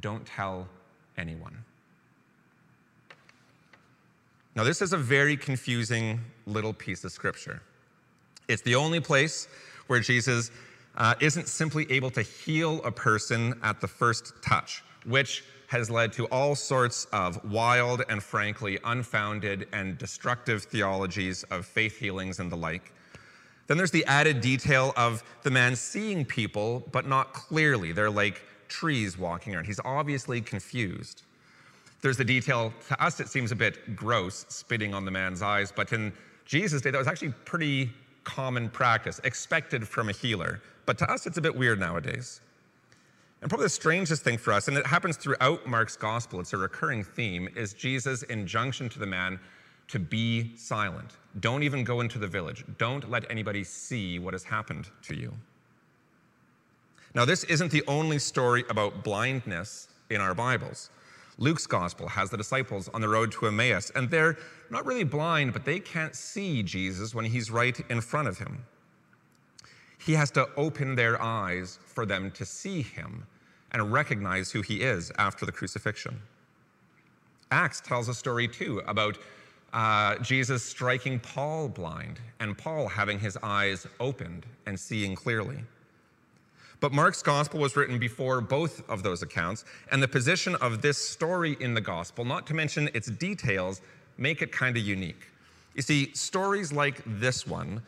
don't 0.00 0.26
tell 0.26 0.68
anyone. 1.16 1.56
Now, 4.54 4.64
this 4.64 4.82
is 4.82 4.92
a 4.92 4.98
very 4.98 5.36
confusing 5.36 6.20
little 6.44 6.74
piece 6.74 7.04
of 7.04 7.12
scripture. 7.12 7.62
It's 8.48 8.62
the 8.62 8.74
only 8.74 9.00
place 9.00 9.48
where 9.86 10.00
Jesus 10.00 10.50
uh, 10.96 11.14
isn't 11.20 11.48
simply 11.48 11.90
able 11.90 12.10
to 12.10 12.22
heal 12.22 12.82
a 12.84 12.90
person 12.90 13.58
at 13.62 13.80
the 13.80 13.88
first 13.88 14.34
touch, 14.42 14.82
which 15.04 15.44
has 15.68 15.88
led 15.88 16.12
to 16.12 16.26
all 16.26 16.54
sorts 16.56 17.06
of 17.12 17.42
wild 17.44 18.02
and 18.08 18.22
frankly 18.22 18.78
unfounded 18.84 19.68
and 19.72 19.96
destructive 19.98 20.64
theologies 20.64 21.44
of 21.44 21.64
faith 21.64 21.96
healings 21.96 22.40
and 22.40 22.50
the 22.50 22.56
like. 22.56 22.92
Then 23.68 23.76
there's 23.76 23.92
the 23.92 24.04
added 24.06 24.40
detail 24.40 24.92
of 24.96 25.22
the 25.44 25.50
man 25.50 25.76
seeing 25.76 26.24
people, 26.24 26.88
but 26.90 27.06
not 27.06 27.32
clearly. 27.32 27.92
They're 27.92 28.10
like 28.10 28.42
trees 28.66 29.16
walking 29.16 29.54
around. 29.54 29.66
He's 29.66 29.78
obviously 29.84 30.40
confused. 30.40 31.22
There's 32.00 32.16
the 32.16 32.24
detail, 32.24 32.72
to 32.88 33.00
us, 33.00 33.20
it 33.20 33.28
seems 33.28 33.52
a 33.52 33.56
bit 33.56 33.94
gross, 33.94 34.46
spitting 34.48 34.92
on 34.92 35.04
the 35.04 35.10
man's 35.12 35.40
eyes, 35.40 35.70
but 35.70 35.92
in 35.92 36.12
Jesus' 36.46 36.80
day, 36.82 36.90
that 36.90 36.98
was 36.98 37.06
actually 37.06 37.32
pretty 37.44 37.92
common 38.24 38.68
practice, 38.68 39.20
expected 39.24 39.86
from 39.86 40.08
a 40.08 40.12
healer. 40.12 40.60
But 40.86 40.98
to 40.98 41.10
us, 41.10 41.26
it's 41.26 41.38
a 41.38 41.40
bit 41.40 41.54
weird 41.54 41.78
nowadays. 41.80 42.40
And 43.40 43.48
probably 43.48 43.66
the 43.66 43.70
strangest 43.70 44.22
thing 44.22 44.36
for 44.36 44.52
us, 44.52 44.68
and 44.68 44.76
it 44.76 44.86
happens 44.86 45.16
throughout 45.16 45.66
Mark's 45.66 45.96
gospel, 45.96 46.40
it's 46.40 46.52
a 46.52 46.58
recurring 46.58 47.02
theme, 47.02 47.48
is 47.56 47.72
Jesus' 47.72 48.22
injunction 48.24 48.88
to 48.90 48.98
the 48.98 49.06
man 49.06 49.40
to 49.88 49.98
be 49.98 50.54
silent. 50.56 51.16
Don't 51.40 51.62
even 51.62 51.82
go 51.82 52.00
into 52.00 52.18
the 52.18 52.28
village. 52.28 52.64
Don't 52.78 53.10
let 53.10 53.28
anybody 53.30 53.64
see 53.64 54.18
what 54.18 54.34
has 54.34 54.44
happened 54.44 54.88
to 55.02 55.16
you. 55.16 55.32
Now, 57.14 57.24
this 57.24 57.44
isn't 57.44 57.72
the 57.72 57.82
only 57.88 58.18
story 58.18 58.64
about 58.68 59.02
blindness 59.02 59.88
in 60.10 60.20
our 60.20 60.34
Bibles. 60.34 60.90
Luke's 61.40 61.66
gospel 61.66 62.06
has 62.06 62.28
the 62.28 62.36
disciples 62.36 62.88
on 62.90 63.00
the 63.00 63.08
road 63.08 63.32
to 63.32 63.46
Emmaus, 63.46 63.90
and 63.94 64.10
they're 64.10 64.36
not 64.68 64.84
really 64.84 65.04
blind, 65.04 65.54
but 65.54 65.64
they 65.64 65.80
can't 65.80 66.14
see 66.14 66.62
Jesus 66.62 67.14
when 67.14 67.24
he's 67.24 67.50
right 67.50 67.80
in 67.88 68.02
front 68.02 68.28
of 68.28 68.38
him. 68.38 68.62
He 69.98 70.12
has 70.12 70.30
to 70.32 70.48
open 70.56 70.94
their 70.94 71.20
eyes 71.20 71.78
for 71.86 72.04
them 72.04 72.30
to 72.32 72.44
see 72.44 72.82
him 72.82 73.26
and 73.72 73.90
recognize 73.90 74.50
who 74.50 74.60
he 74.60 74.82
is 74.82 75.10
after 75.16 75.46
the 75.46 75.52
crucifixion. 75.52 76.20
Acts 77.50 77.80
tells 77.80 78.08
a 78.08 78.14
story 78.14 78.46
too 78.46 78.82
about 78.86 79.16
uh, 79.72 80.16
Jesus 80.18 80.62
striking 80.62 81.18
Paul 81.20 81.68
blind 81.68 82.20
and 82.38 82.56
Paul 82.56 82.86
having 82.86 83.18
his 83.18 83.38
eyes 83.42 83.86
opened 83.98 84.44
and 84.66 84.78
seeing 84.78 85.14
clearly. 85.14 85.64
But 86.80 86.92
Mark's 86.92 87.22
gospel 87.22 87.60
was 87.60 87.76
written 87.76 87.98
before 87.98 88.40
both 88.40 88.88
of 88.88 89.02
those 89.02 89.22
accounts, 89.22 89.64
and 89.92 90.02
the 90.02 90.08
position 90.08 90.54
of 90.56 90.80
this 90.80 90.96
story 90.96 91.56
in 91.60 91.74
the 91.74 91.80
gospel, 91.80 92.24
not 92.24 92.46
to 92.48 92.54
mention 92.54 92.88
its 92.94 93.10
details, 93.10 93.82
make 94.16 94.40
it 94.40 94.50
kind 94.50 94.76
of 94.76 94.82
unique. 94.82 95.26
You 95.74 95.82
see, 95.82 96.12
stories 96.14 96.72
like 96.72 97.02
this 97.06 97.46
one, 97.46 97.82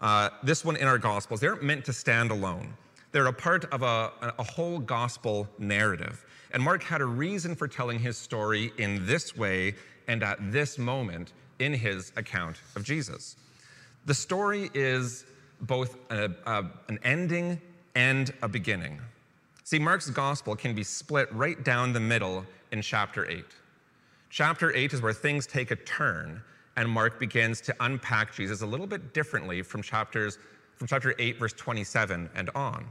uh, 0.00 0.30
this 0.42 0.64
one 0.64 0.76
in 0.76 0.86
our 0.86 0.98
gospels, 0.98 1.40
they 1.40 1.46
aren't 1.46 1.62
meant 1.62 1.84
to 1.84 1.92
stand 1.92 2.30
alone. 2.30 2.72
They're 3.12 3.26
a 3.26 3.32
part 3.32 3.64
of 3.66 3.82
a, 3.82 4.12
a 4.38 4.42
whole 4.42 4.78
gospel 4.78 5.48
narrative. 5.58 6.24
And 6.52 6.62
Mark 6.62 6.82
had 6.82 7.00
a 7.00 7.06
reason 7.06 7.54
for 7.54 7.68
telling 7.68 7.98
his 7.98 8.16
story 8.16 8.72
in 8.78 9.06
this 9.06 9.36
way 9.36 9.74
and 10.08 10.22
at 10.22 10.52
this 10.52 10.78
moment 10.78 11.32
in 11.58 11.74
his 11.74 12.12
account 12.16 12.60
of 12.76 12.84
Jesus. 12.84 13.36
The 14.06 14.14
story 14.14 14.70
is 14.74 15.24
both 15.62 15.96
a, 16.10 16.30
a, 16.46 16.64
an 16.88 16.98
ending 17.02 17.60
and 17.98 18.32
a 18.42 18.48
beginning. 18.48 19.00
See, 19.64 19.80
Mark's 19.80 20.08
gospel 20.08 20.54
can 20.54 20.72
be 20.72 20.84
split 20.84 21.28
right 21.32 21.62
down 21.64 21.92
the 21.92 21.98
middle 21.98 22.46
in 22.70 22.80
chapter 22.80 23.28
8. 23.28 23.44
Chapter 24.30 24.72
8 24.72 24.92
is 24.92 25.02
where 25.02 25.12
things 25.12 25.48
take 25.48 25.72
a 25.72 25.76
turn, 25.76 26.40
and 26.76 26.88
Mark 26.88 27.18
begins 27.18 27.60
to 27.62 27.74
unpack 27.80 28.32
Jesus 28.32 28.62
a 28.62 28.66
little 28.66 28.86
bit 28.86 29.12
differently 29.12 29.62
from 29.62 29.82
chapters 29.82 30.38
from 30.76 30.86
chapter 30.86 31.12
8 31.18 31.40
verse 31.40 31.52
27 31.54 32.30
and 32.36 32.50
on. 32.54 32.86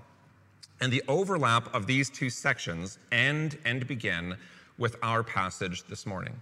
And 0.81 0.91
the 0.91 1.01
overlap 1.07 1.73
of 1.73 1.87
these 1.87 2.09
two 2.09 2.29
sections 2.29 2.99
end 3.09 3.57
and 3.63 3.87
begin 3.87 4.35
with 4.77 4.97
our 5.01 5.23
passage 5.23 5.83
this 5.83 6.05
morning. 6.05 6.35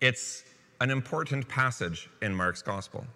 It's 0.00 0.42
an 0.80 0.90
important 0.90 1.46
passage 1.46 2.10
in 2.22 2.34
Mark's 2.34 2.60
gospel. 2.60 3.06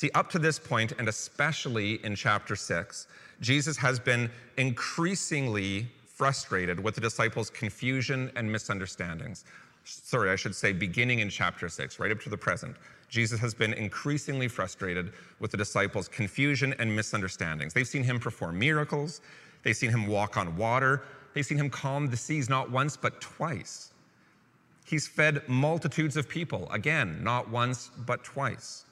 See, 0.00 0.10
up 0.14 0.30
to 0.30 0.38
this 0.38 0.58
point, 0.58 0.94
and 0.98 1.10
especially 1.10 2.02
in 2.06 2.14
chapter 2.14 2.56
6, 2.56 3.06
Jesus 3.42 3.76
has 3.76 4.00
been 4.00 4.30
increasingly 4.56 5.88
frustrated 6.06 6.82
with 6.82 6.94
the 6.94 7.02
disciples' 7.02 7.50
confusion 7.50 8.32
and 8.34 8.50
misunderstandings. 8.50 9.44
Sorry, 9.84 10.30
I 10.30 10.36
should 10.36 10.54
say, 10.54 10.72
beginning 10.72 11.18
in 11.18 11.28
chapter 11.28 11.68
6, 11.68 11.98
right 11.98 12.10
up 12.10 12.18
to 12.22 12.30
the 12.30 12.36
present. 12.38 12.76
Jesus 13.10 13.38
has 13.40 13.52
been 13.52 13.74
increasingly 13.74 14.48
frustrated 14.48 15.12
with 15.38 15.50
the 15.50 15.58
disciples' 15.58 16.08
confusion 16.08 16.74
and 16.78 16.96
misunderstandings. 16.96 17.74
They've 17.74 17.86
seen 17.86 18.04
him 18.04 18.18
perform 18.18 18.58
miracles, 18.58 19.20
they've 19.64 19.76
seen 19.76 19.90
him 19.90 20.06
walk 20.06 20.38
on 20.38 20.56
water, 20.56 21.02
they've 21.34 21.44
seen 21.44 21.58
him 21.58 21.68
calm 21.68 22.06
the 22.06 22.16
seas 22.16 22.48
not 22.48 22.70
once, 22.70 22.96
but 22.96 23.20
twice. 23.20 23.92
He's 24.86 25.06
fed 25.06 25.46
multitudes 25.46 26.16
of 26.16 26.26
people, 26.26 26.70
again, 26.72 27.22
not 27.22 27.50
once, 27.50 27.90
but 28.06 28.24
twice. 28.24 28.86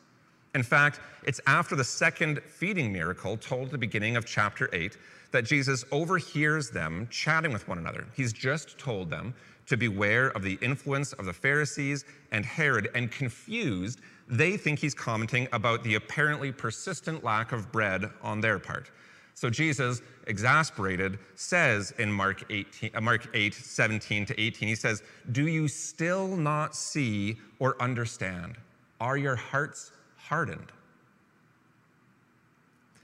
In 0.55 0.63
fact, 0.63 1.01
it's 1.25 1.41
after 1.47 1.77
the 1.77 1.85
second 1.85 2.41
feeding 2.43 2.93
miracle 2.93 3.37
told 3.37 3.67
at 3.67 3.73
the 3.73 3.79
beginning 3.79 4.17
of 4.17 4.25
chapter 4.25 4.69
8 4.73 4.97
that 5.31 5.45
Jesus 5.45 5.85
overhears 5.93 6.71
them 6.71 7.07
chatting 7.11 7.53
with 7.53 7.69
one 7.69 7.79
another. 7.79 8.07
He's 8.17 8.33
just 8.33 8.79
told 8.79 9.11
them 9.11 9.35
to 9.67 9.77
beware 9.77 10.29
of 10.29 10.43
the 10.43 10.59
influence 10.63 11.13
of 11.15 11.27
the 11.27 11.33
Pharisees 11.33 12.07
and 12.33 12.45
Herod, 12.45 12.89
and 12.95 13.11
confused, 13.11 14.01
they 14.27 14.57
think 14.57 14.79
he's 14.79 14.95
commenting 14.95 15.47
about 15.53 15.85
the 15.85 15.97
apparently 15.97 16.51
persistent 16.51 17.23
lack 17.23 17.53
of 17.53 17.71
bread 17.71 18.11
on 18.23 18.41
their 18.41 18.59
part. 18.59 18.91
So 19.35 19.51
Jesus, 19.51 20.03
exasperated, 20.27 21.19
says 21.37 21.93
in 21.99 22.11
Mark, 22.11 22.45
18, 22.51 22.91
uh, 22.95 23.01
Mark 23.01 23.29
8, 23.35 23.55
17 23.55 24.27
to 24.27 24.41
18, 24.41 24.69
he 24.69 24.75
says, 24.75 25.03
Do 25.33 25.47
you 25.47 25.69
still 25.69 26.35
not 26.37 26.75
see 26.75 27.39
or 27.59 27.81
understand? 27.81 28.57
Are 29.01 29.17
your 29.17 29.37
hearts 29.37 29.93
hardened. 30.29 30.73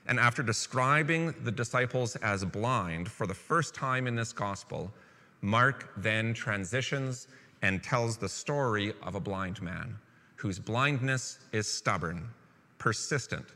And 0.06 0.20
after 0.20 0.42
describing 0.42 1.34
the 1.44 1.50
disciples 1.50 2.16
as 2.16 2.44
blind 2.44 3.10
for 3.10 3.26
the 3.26 3.34
first 3.34 3.74
time 3.74 4.06
in 4.06 4.14
this 4.14 4.32
gospel, 4.32 4.92
Mark 5.40 5.90
then 5.96 6.34
transitions 6.34 7.26
and 7.62 7.82
tells 7.82 8.18
the 8.18 8.28
story 8.28 8.92
of 9.02 9.14
a 9.14 9.20
blind 9.20 9.62
man 9.62 9.96
whose 10.36 10.58
blindness 10.58 11.38
is 11.52 11.66
stubborn, 11.66 12.28
persistent, 12.76 13.46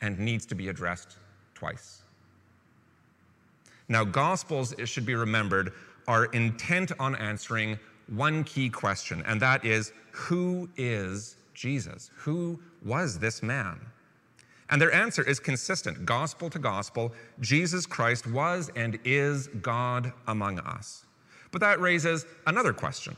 and 0.00 0.18
needs 0.18 0.44
to 0.46 0.56
be 0.56 0.68
addressed 0.68 1.18
twice. 1.54 2.02
Now, 3.88 4.02
Gospels, 4.02 4.72
it 4.72 4.86
should 4.86 5.06
be 5.06 5.14
remembered, 5.14 5.72
are 6.08 6.24
intent 6.26 6.90
on 6.98 7.14
answering 7.14 7.78
one 8.08 8.42
key 8.42 8.68
question, 8.68 9.22
and 9.26 9.40
that 9.40 9.64
is 9.64 9.92
who 10.10 10.68
is 10.76 11.36
Jesus? 11.54 12.10
Who 12.16 12.60
was 12.86 13.18
this 13.18 13.42
man? 13.42 13.80
And 14.70 14.80
their 14.80 14.92
answer 14.92 15.22
is 15.22 15.38
consistent 15.38 16.06
gospel 16.06 16.48
to 16.50 16.58
gospel 16.58 17.12
Jesus 17.40 17.86
Christ 17.86 18.26
was 18.26 18.70
and 18.74 18.98
is 19.04 19.48
God 19.60 20.12
among 20.26 20.58
us. 20.60 21.04
But 21.52 21.60
that 21.60 21.80
raises 21.80 22.26
another 22.46 22.72
question, 22.72 23.14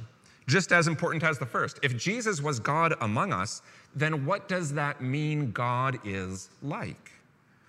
just 0.46 0.72
as 0.72 0.88
important 0.88 1.22
as 1.22 1.38
the 1.38 1.46
first. 1.46 1.78
If 1.82 1.96
Jesus 1.96 2.42
was 2.42 2.58
God 2.58 2.94
among 3.00 3.32
us, 3.32 3.62
then 3.94 4.26
what 4.26 4.48
does 4.48 4.72
that 4.74 5.00
mean 5.00 5.52
God 5.52 5.98
is 6.04 6.50
like? 6.62 7.12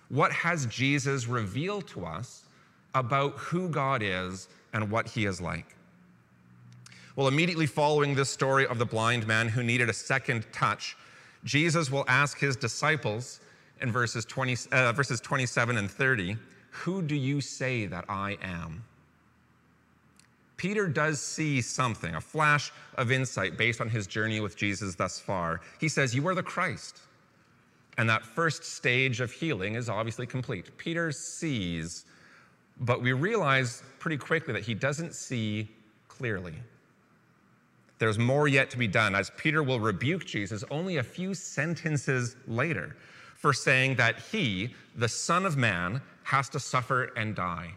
What 0.08 0.32
has 0.32 0.66
Jesus 0.66 1.26
revealed 1.26 1.86
to 1.88 2.04
us 2.04 2.44
about 2.94 3.32
who 3.36 3.68
God 3.68 4.02
is 4.02 4.48
and 4.72 4.90
what 4.90 5.08
he 5.08 5.26
is 5.26 5.40
like. 5.40 5.76
Well, 7.16 7.28
immediately 7.28 7.66
following 7.66 8.14
this 8.14 8.30
story 8.30 8.66
of 8.66 8.78
the 8.78 8.86
blind 8.86 9.26
man 9.26 9.48
who 9.48 9.62
needed 9.62 9.88
a 9.88 9.92
second 9.92 10.46
touch, 10.52 10.96
Jesus 11.44 11.90
will 11.90 12.04
ask 12.08 12.38
his 12.38 12.56
disciples 12.56 13.40
in 13.80 13.90
verses, 13.90 14.24
20, 14.24 14.56
uh, 14.72 14.92
verses 14.92 15.20
27 15.20 15.76
and 15.78 15.90
30, 15.90 16.36
Who 16.70 17.02
do 17.02 17.14
you 17.14 17.40
say 17.40 17.86
that 17.86 18.04
I 18.08 18.36
am? 18.42 18.84
Peter 20.56 20.86
does 20.88 21.18
see 21.20 21.62
something, 21.62 22.14
a 22.14 22.20
flash 22.20 22.70
of 22.96 23.10
insight 23.10 23.56
based 23.56 23.80
on 23.80 23.88
his 23.88 24.06
journey 24.06 24.40
with 24.40 24.56
Jesus 24.56 24.94
thus 24.94 25.18
far. 25.18 25.62
He 25.80 25.88
says, 25.88 26.14
You 26.14 26.28
are 26.28 26.34
the 26.34 26.42
Christ. 26.42 26.98
And 27.96 28.08
that 28.10 28.24
first 28.24 28.64
stage 28.64 29.20
of 29.20 29.32
healing 29.32 29.74
is 29.74 29.88
obviously 29.88 30.26
complete. 30.26 30.76
Peter 30.76 31.12
sees, 31.12 32.04
but 32.80 33.00
we 33.00 33.12
realize 33.12 33.82
pretty 33.98 34.18
quickly 34.18 34.52
that 34.52 34.62
he 34.62 34.74
doesn't 34.74 35.14
see 35.14 35.68
clearly. 36.08 36.54
There's 38.00 38.18
more 38.18 38.48
yet 38.48 38.70
to 38.70 38.78
be 38.78 38.88
done, 38.88 39.14
as 39.14 39.30
Peter 39.36 39.62
will 39.62 39.78
rebuke 39.78 40.24
Jesus 40.24 40.64
only 40.70 40.96
a 40.96 41.02
few 41.02 41.34
sentences 41.34 42.34
later 42.48 42.96
for 43.36 43.52
saying 43.52 43.96
that 43.96 44.18
he, 44.32 44.74
the 44.96 45.08
Son 45.08 45.44
of 45.44 45.58
Man, 45.58 46.00
has 46.22 46.48
to 46.48 46.58
suffer 46.58 47.12
and 47.14 47.36
die. 47.36 47.70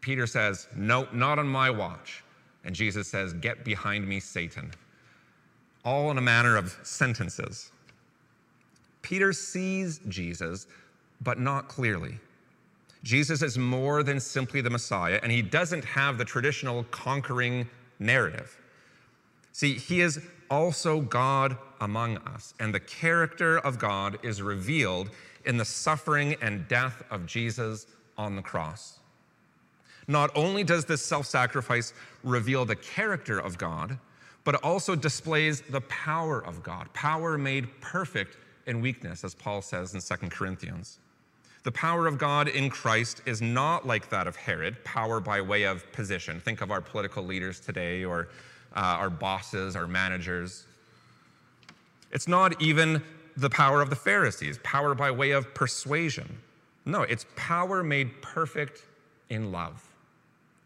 Peter 0.00 0.26
says, 0.26 0.68
No, 0.74 1.06
not 1.12 1.38
on 1.38 1.46
my 1.46 1.68
watch. 1.68 2.24
And 2.64 2.74
Jesus 2.74 3.08
says, 3.08 3.34
Get 3.34 3.62
behind 3.62 4.08
me, 4.08 4.20
Satan. 4.20 4.72
All 5.84 6.10
in 6.10 6.16
a 6.16 6.22
manner 6.22 6.56
of 6.56 6.78
sentences. 6.82 7.70
Peter 9.02 9.34
sees 9.34 10.00
Jesus, 10.08 10.66
but 11.20 11.38
not 11.38 11.68
clearly. 11.68 12.18
Jesus 13.02 13.42
is 13.42 13.58
more 13.58 14.02
than 14.02 14.18
simply 14.18 14.62
the 14.62 14.70
Messiah, 14.70 15.20
and 15.22 15.30
he 15.30 15.42
doesn't 15.42 15.84
have 15.84 16.16
the 16.16 16.24
traditional 16.24 16.84
conquering 16.84 17.68
narrative. 17.98 18.56
See, 19.58 19.74
he 19.74 20.02
is 20.02 20.20
also 20.52 21.00
God 21.00 21.58
among 21.80 22.18
us, 22.18 22.54
and 22.60 22.72
the 22.72 22.78
character 22.78 23.58
of 23.58 23.76
God 23.76 24.16
is 24.22 24.40
revealed 24.40 25.10
in 25.46 25.56
the 25.56 25.64
suffering 25.64 26.36
and 26.40 26.68
death 26.68 27.02
of 27.10 27.26
Jesus 27.26 27.88
on 28.16 28.36
the 28.36 28.42
cross. 28.42 29.00
Not 30.06 30.30
only 30.36 30.62
does 30.62 30.84
this 30.84 31.04
self 31.04 31.26
sacrifice 31.26 31.92
reveal 32.22 32.64
the 32.64 32.76
character 32.76 33.40
of 33.40 33.58
God, 33.58 33.98
but 34.44 34.54
it 34.54 34.62
also 34.62 34.94
displays 34.94 35.60
the 35.62 35.80
power 35.80 36.38
of 36.38 36.62
God, 36.62 36.94
power 36.94 37.36
made 37.36 37.80
perfect 37.80 38.36
in 38.68 38.80
weakness, 38.80 39.24
as 39.24 39.34
Paul 39.34 39.60
says 39.60 39.92
in 39.92 40.00
2 40.00 40.28
Corinthians. 40.28 41.00
The 41.64 41.72
power 41.72 42.06
of 42.06 42.16
God 42.16 42.46
in 42.46 42.70
Christ 42.70 43.22
is 43.26 43.42
not 43.42 43.84
like 43.84 44.08
that 44.10 44.28
of 44.28 44.36
Herod, 44.36 44.84
power 44.84 45.18
by 45.18 45.40
way 45.40 45.64
of 45.64 45.90
position. 45.90 46.38
Think 46.38 46.60
of 46.60 46.70
our 46.70 46.80
political 46.80 47.24
leaders 47.24 47.58
today 47.58 48.04
or 48.04 48.28
uh, 48.74 48.80
our 48.80 49.10
bosses, 49.10 49.76
our 49.76 49.86
managers. 49.86 50.64
It's 52.10 52.28
not 52.28 52.60
even 52.60 53.02
the 53.36 53.50
power 53.50 53.80
of 53.80 53.90
the 53.90 53.96
Pharisees, 53.96 54.58
power 54.62 54.94
by 54.94 55.10
way 55.10 55.30
of 55.30 55.54
persuasion. 55.54 56.38
No, 56.84 57.02
it's 57.02 57.26
power 57.36 57.82
made 57.82 58.20
perfect 58.22 58.82
in 59.30 59.52
love. 59.52 59.82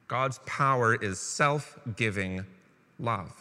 God's 0.08 0.40
power 0.46 0.94
is 0.94 1.18
self 1.18 1.78
giving 1.96 2.44
love. 2.98 3.32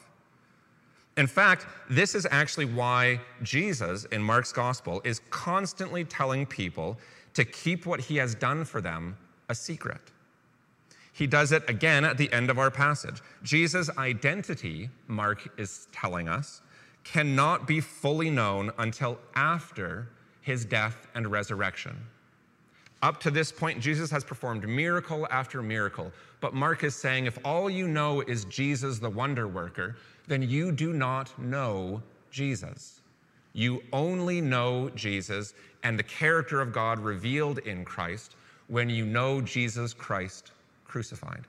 In 1.17 1.28
fact, 1.28 1.67
this 1.89 2.15
is 2.15 2.26
actually 2.32 2.65
why 2.65 3.19
Jesus 3.43 4.06
in 4.06 4.21
Mark's 4.21 4.52
gospel 4.52 5.02
is 5.04 5.21
constantly 5.30 6.06
telling 6.06 6.45
people 6.45 6.97
to 7.34 7.45
keep 7.45 7.86
what 7.86 8.00
he 8.00 8.15
has 8.17 8.34
done 8.36 8.63
for 8.63 8.82
them 8.82 9.17
a 9.50 9.56
secret. 9.56 10.02
He 11.22 11.28
does 11.28 11.52
it 11.52 11.70
again 11.70 12.04
at 12.04 12.18
the 12.18 12.34
end 12.34 12.50
of 12.50 12.58
our 12.58 12.72
passage. 12.72 13.22
Jesus' 13.44 13.96
identity, 13.96 14.90
Mark 15.08 15.48
is 15.56 15.88
telling 15.92 16.28
us, 16.28 16.64
cannot 17.04 17.68
be 17.68 17.80
fully 17.80 18.32
known 18.32 18.72
until 18.80 19.20
after 19.36 20.10
his 20.42 20.66
death 20.66 21.06
and 21.14 21.28
resurrection. 21.28 21.96
Up 23.04 23.20
to 23.20 23.30
this 23.30 23.52
point, 23.52 23.80
Jesus 23.80 24.10
has 24.10 24.24
performed 24.24 24.68
miracle 24.68 25.28
after 25.30 25.62
miracle. 25.62 26.12
But 26.40 26.56
Mark 26.56 26.84
is 26.84 26.96
saying 26.96 27.28
if 27.28 27.38
all 27.46 27.70
you 27.70 27.88
know 27.88 28.22
is 28.22 28.46
Jesus 28.46 28.98
the 28.98 29.12
wonder 29.12 29.48
worker, 29.48 29.98
then 30.28 30.42
you 30.42 30.72
do 30.72 30.92
not 30.92 31.38
know 31.38 32.02
Jesus. 32.32 33.02
You 33.54 33.84
only 33.94 34.42
know 34.42 34.90
Jesus 34.96 35.54
and 35.84 36.00
the 36.00 36.04
character 36.04 36.62
of 36.62 36.74
God 36.74 36.98
revealed 36.98 37.60
in 37.60 37.86
Christ 37.86 38.38
when 38.70 38.90
you 38.90 39.06
know 39.06 39.40
Jesus 39.40 39.94
Christ 39.94 40.54
crucified. 40.91 41.45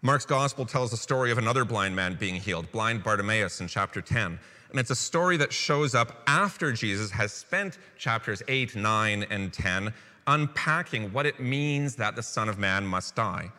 Mark's 0.00 0.24
gospel 0.24 0.64
tells 0.64 0.92
the 0.92 0.96
story 0.96 1.32
of 1.32 1.38
another 1.38 1.64
blind 1.64 1.96
man 1.96 2.14
being 2.14 2.36
healed, 2.36 2.70
blind 2.70 3.02
Bartimaeus, 3.02 3.60
in 3.60 3.66
chapter 3.66 4.00
10. 4.00 4.38
And 4.70 4.78
it's 4.78 4.90
a 4.90 4.94
story 4.94 5.36
that 5.38 5.52
shows 5.52 5.94
up 5.94 6.22
after 6.28 6.72
Jesus 6.72 7.10
has 7.10 7.32
spent 7.32 7.78
chapters 7.96 8.40
8, 8.46 8.76
9, 8.76 9.26
and 9.28 9.52
10 9.52 9.92
unpacking 10.28 11.12
what 11.12 11.26
it 11.26 11.40
means 11.40 11.96
that 11.96 12.14
the 12.14 12.22
Son 12.22 12.48
of 12.48 12.58
Man 12.58 12.86
must 12.86 13.16
die, 13.16 13.50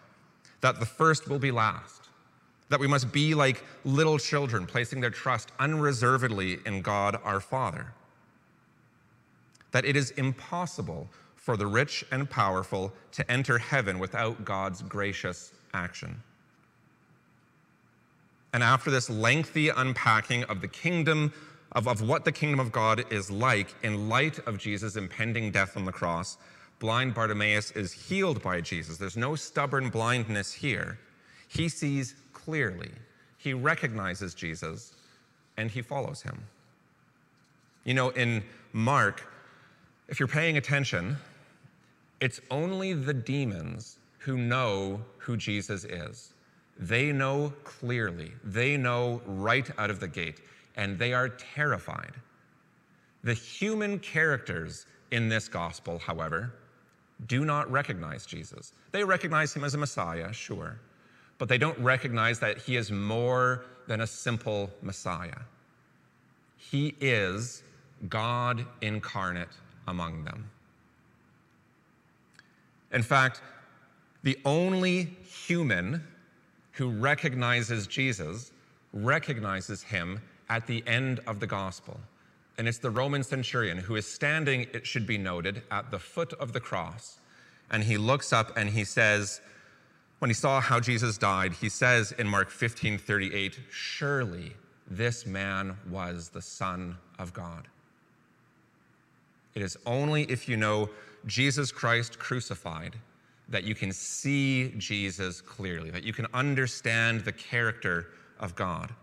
that 0.61 0.79
the 0.79 0.85
first 0.85 1.27
will 1.27 1.39
be 1.39 1.51
last, 1.51 2.07
that 2.69 2.79
we 2.79 2.87
must 2.87 3.11
be 3.11 3.33
like 3.33 3.63
little 3.83 4.17
children, 4.17 4.65
placing 4.65 5.01
their 5.01 5.09
trust 5.09 5.51
unreservedly 5.59 6.59
in 6.65 6.81
God 6.81 7.19
our 7.23 7.41
Father, 7.41 7.87
that 9.71 9.83
it 9.83 9.97
is 9.97 10.11
impossible 10.11 11.09
for 11.39 11.57
the 11.57 11.67
rich 11.67 12.05
and 12.11 12.29
powerful 12.29 12.91
to 13.13 13.31
enter 13.31 13.57
heaven 13.57 13.97
without 13.97 14.45
God's 14.45 14.81
gracious 14.83 15.51
action. 15.73 16.21
And 18.53 18.63
after 18.63 18.91
this 18.91 19.09
lengthy 19.09 19.69
unpacking 19.69 20.43
of 20.45 20.61
the 20.61 20.67
kingdom, 20.67 21.31
of, 21.71 21.87
of 21.87 22.01
what 22.01 22.25
the 22.25 22.31
kingdom 22.31 22.59
of 22.59 22.71
God 22.71 23.03
is 23.11 23.29
like 23.29 23.73
in 23.83 24.09
light 24.09 24.39
of 24.47 24.57
Jesus' 24.57 24.95
impending 24.95 25.51
death 25.51 25.77
on 25.77 25.85
the 25.85 25.91
cross, 25.91 26.37
blind 26.79 27.13
Bartimaeus 27.13 27.71
is 27.71 27.91
healed 27.91 28.41
by 28.41 28.61
Jesus. 28.61 28.97
There's 28.97 29.17
no 29.17 29.35
stubborn 29.35 29.89
blindness 29.89 30.51
here. 30.51 30.99
He 31.47 31.69
sees 31.69 32.15
clearly, 32.33 32.91
he 33.37 33.53
recognizes 33.53 34.33
Jesus, 34.33 34.93
and 35.57 35.69
he 35.69 35.81
follows 35.81 36.21
him. 36.21 36.43
You 37.83 37.93
know, 37.93 38.09
in 38.09 38.43
Mark, 38.73 39.25
if 40.09 40.19
you're 40.19 40.27
paying 40.27 40.57
attention, 40.57 41.15
it's 42.19 42.41
only 42.49 42.93
the 42.93 43.13
demons 43.13 43.99
who 44.17 44.37
know 44.37 44.99
who 45.17 45.37
Jesus 45.37 45.85
is. 45.85 46.33
They 46.79 47.11
know 47.11 47.53
clearly, 47.63 48.33
they 48.43 48.75
know 48.75 49.21
right 49.25 49.69
out 49.77 49.89
of 49.89 49.99
the 49.99 50.07
gate, 50.07 50.41
and 50.75 50.97
they 50.97 51.13
are 51.13 51.29
terrified. 51.29 52.13
The 53.23 53.33
human 53.33 53.99
characters 53.99 54.87
in 55.11 55.29
this 55.29 55.47
gospel, 55.47 55.99
however, 55.99 56.53
do 57.27 57.45
not 57.45 57.69
recognize 57.69 58.25
Jesus. 58.25 58.73
They 58.91 59.03
recognize 59.03 59.53
him 59.53 59.63
as 59.63 59.75
a 59.75 59.77
Messiah, 59.77 60.33
sure, 60.33 60.79
but 61.37 61.49
they 61.49 61.57
don't 61.57 61.77
recognize 61.79 62.39
that 62.39 62.57
he 62.57 62.77
is 62.77 62.91
more 62.91 63.65
than 63.87 64.01
a 64.01 64.07
simple 64.07 64.71
Messiah. 64.81 65.39
He 66.57 66.95
is 66.99 67.63
God 68.07 68.65
incarnate 68.81 69.49
among 69.89 70.23
them. 70.23 70.49
In 72.91 73.03
fact, 73.03 73.41
the 74.23 74.37
only 74.45 75.15
human 75.23 76.03
who 76.73 76.89
recognizes 76.89 77.87
Jesus 77.87 78.51
recognizes 78.93 79.83
him 79.83 80.21
at 80.49 80.65
the 80.65 80.83
end 80.87 81.19
of 81.27 81.39
the 81.39 81.47
gospel. 81.47 81.99
And 82.57 82.67
it's 82.67 82.79
the 82.79 82.89
Roman 82.89 83.23
centurion 83.23 83.77
who 83.77 83.95
is 83.95 84.05
standing, 84.05 84.67
it 84.73 84.85
should 84.85 85.05
be 85.05 85.17
noted, 85.17 85.61
at 85.71 85.91
the 85.91 85.99
foot 85.99 86.33
of 86.33 86.51
the 86.51 86.59
cross. 86.59 87.19
And 87.71 87.83
he 87.83 87.97
looks 87.97 88.33
up 88.33 88.57
and 88.57 88.69
he 88.69 88.83
says, 88.83 89.41
when 90.19 90.29
he 90.29 90.33
saw 90.33 90.59
how 90.59 90.81
Jesus 90.81 91.17
died, 91.17 91.53
he 91.53 91.69
says 91.69 92.11
in 92.13 92.27
Mark 92.27 92.49
15 92.49 92.97
38, 92.97 93.59
Surely 93.71 94.53
this 94.89 95.25
man 95.25 95.77
was 95.89 96.29
the 96.29 96.41
Son 96.41 96.97
of 97.17 97.33
God. 97.33 97.67
It 99.55 99.61
is 99.61 99.77
only 99.85 100.23
if 100.23 100.47
you 100.47 100.57
know 100.57 100.89
Jesus 101.25 101.71
Christ 101.71 102.19
crucified, 102.19 102.95
that 103.49 103.63
you 103.63 103.75
can 103.75 103.91
see 103.91 104.73
Jesus 104.77 105.41
clearly, 105.41 105.89
that 105.89 106.03
you 106.03 106.13
can 106.13 106.27
understand 106.33 107.21
the 107.21 107.31
character 107.31 108.07
of 108.39 108.55
God. 108.55 108.93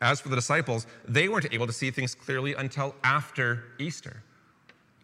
As 0.00 0.20
for 0.20 0.28
the 0.28 0.36
disciples, 0.36 0.86
they 1.06 1.28
weren't 1.28 1.52
able 1.52 1.66
to 1.66 1.72
see 1.72 1.90
things 1.90 2.14
clearly 2.14 2.54
until 2.54 2.94
after 3.04 3.64
Easter, 3.78 4.22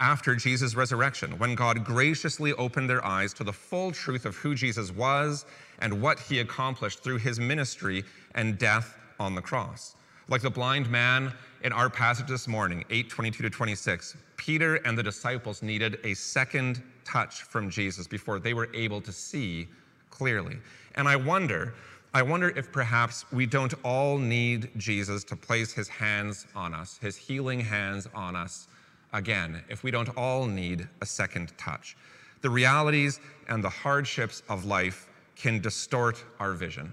after 0.01 0.35
Jesus' 0.35 0.75
resurrection, 0.75 1.39
when 1.39 1.55
God 1.55 1.85
graciously 1.85 2.53
opened 2.55 2.89
their 2.89 3.05
eyes 3.05 3.33
to 3.35 3.45
the 3.45 3.53
full 3.53 3.91
truth 3.91 4.27
of 4.27 4.37
who 4.37 4.55
Jesus 4.55 4.91
was 4.93 5.45
and 5.81 6.01
what 6.01 6.19
he 6.19 6.41
accomplished 6.41 7.03
through 7.03 7.19
his 7.19 7.39
ministry 7.39 8.05
and 8.35 8.59
death 8.59 8.97
on 9.21 9.35
the 9.35 9.43
cross. 9.43 9.95
Like 10.31 10.43
the 10.43 10.51
blind 10.51 10.91
man 10.91 11.33
in 11.63 11.73
our 11.73 11.89
passage 11.89 12.27
this 12.27 12.47
morning, 12.47 12.85
8 12.91 13.09
22 13.09 13.43
to 13.45 13.49
26, 13.49 14.15
Peter 14.37 14.75
and 14.77 14.97
the 14.97 15.03
disciples 15.03 15.63
needed 15.63 15.99
a 16.05 16.13
second 16.13 16.83
touch 17.03 17.45
from 17.45 17.71
Jesus 17.71 18.07
before 18.07 18.39
they 18.39 18.53
were 18.53 18.69
able 18.75 19.01
to 19.01 19.11
see 19.11 19.69
clearly. 20.11 20.59
And 20.97 21.09
I 21.09 21.17
wonder, 21.17 21.73
I 22.13 22.21
wonder 22.21 22.51
if 22.51 22.71
perhaps 22.71 23.25
we 23.33 23.47
don't 23.47 23.73
all 23.83 24.19
need 24.19 24.71
Jesus 24.77 25.25
to 25.25 25.37
place 25.37 25.73
his 25.73 25.89
hands 25.89 26.47
on 26.55 26.75
us, 26.75 26.99
his 27.01 27.17
healing 27.17 27.61
hands 27.61 28.07
on 28.15 28.37
us 28.37 28.69
again, 29.15 29.65
if 29.71 29.83
we 29.83 29.91
don't 29.91 30.11
all 30.15 30.45
need 30.45 30.87
a 31.01 31.07
second 31.07 31.57
touch. 31.57 31.97
The 32.43 32.51
realities 32.51 33.19
and 33.49 33.65
the 33.65 33.71
hardships 33.71 34.43
of 34.51 34.67
life 34.67 35.09
can 35.37 35.61
distort 35.61 36.23
our 36.39 36.53
vision. 36.53 36.93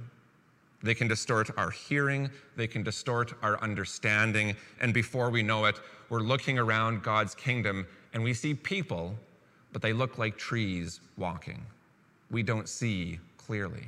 They 0.85 0.93
can 0.93 1.07
distort 1.07 1.49
our 1.57 1.71
hearing, 1.71 2.29
they 2.55 2.67
can 2.67 2.83
distort 2.83 3.33
our 3.41 3.59
understanding, 3.59 4.55
and 4.79 4.93
before 4.93 5.31
we 5.31 5.41
know 5.41 5.65
it, 5.65 5.79
we're 6.09 6.19
looking 6.19 6.59
around 6.59 7.01
God's 7.01 7.33
kingdom 7.33 7.87
and 8.13 8.23
we 8.23 8.35
see 8.35 8.53
people, 8.53 9.15
but 9.73 9.81
they 9.81 9.93
look 9.93 10.19
like 10.19 10.37
trees 10.37 10.99
walking. 11.17 11.65
We 12.29 12.43
don't 12.43 12.69
see 12.69 13.17
clearly. 13.35 13.87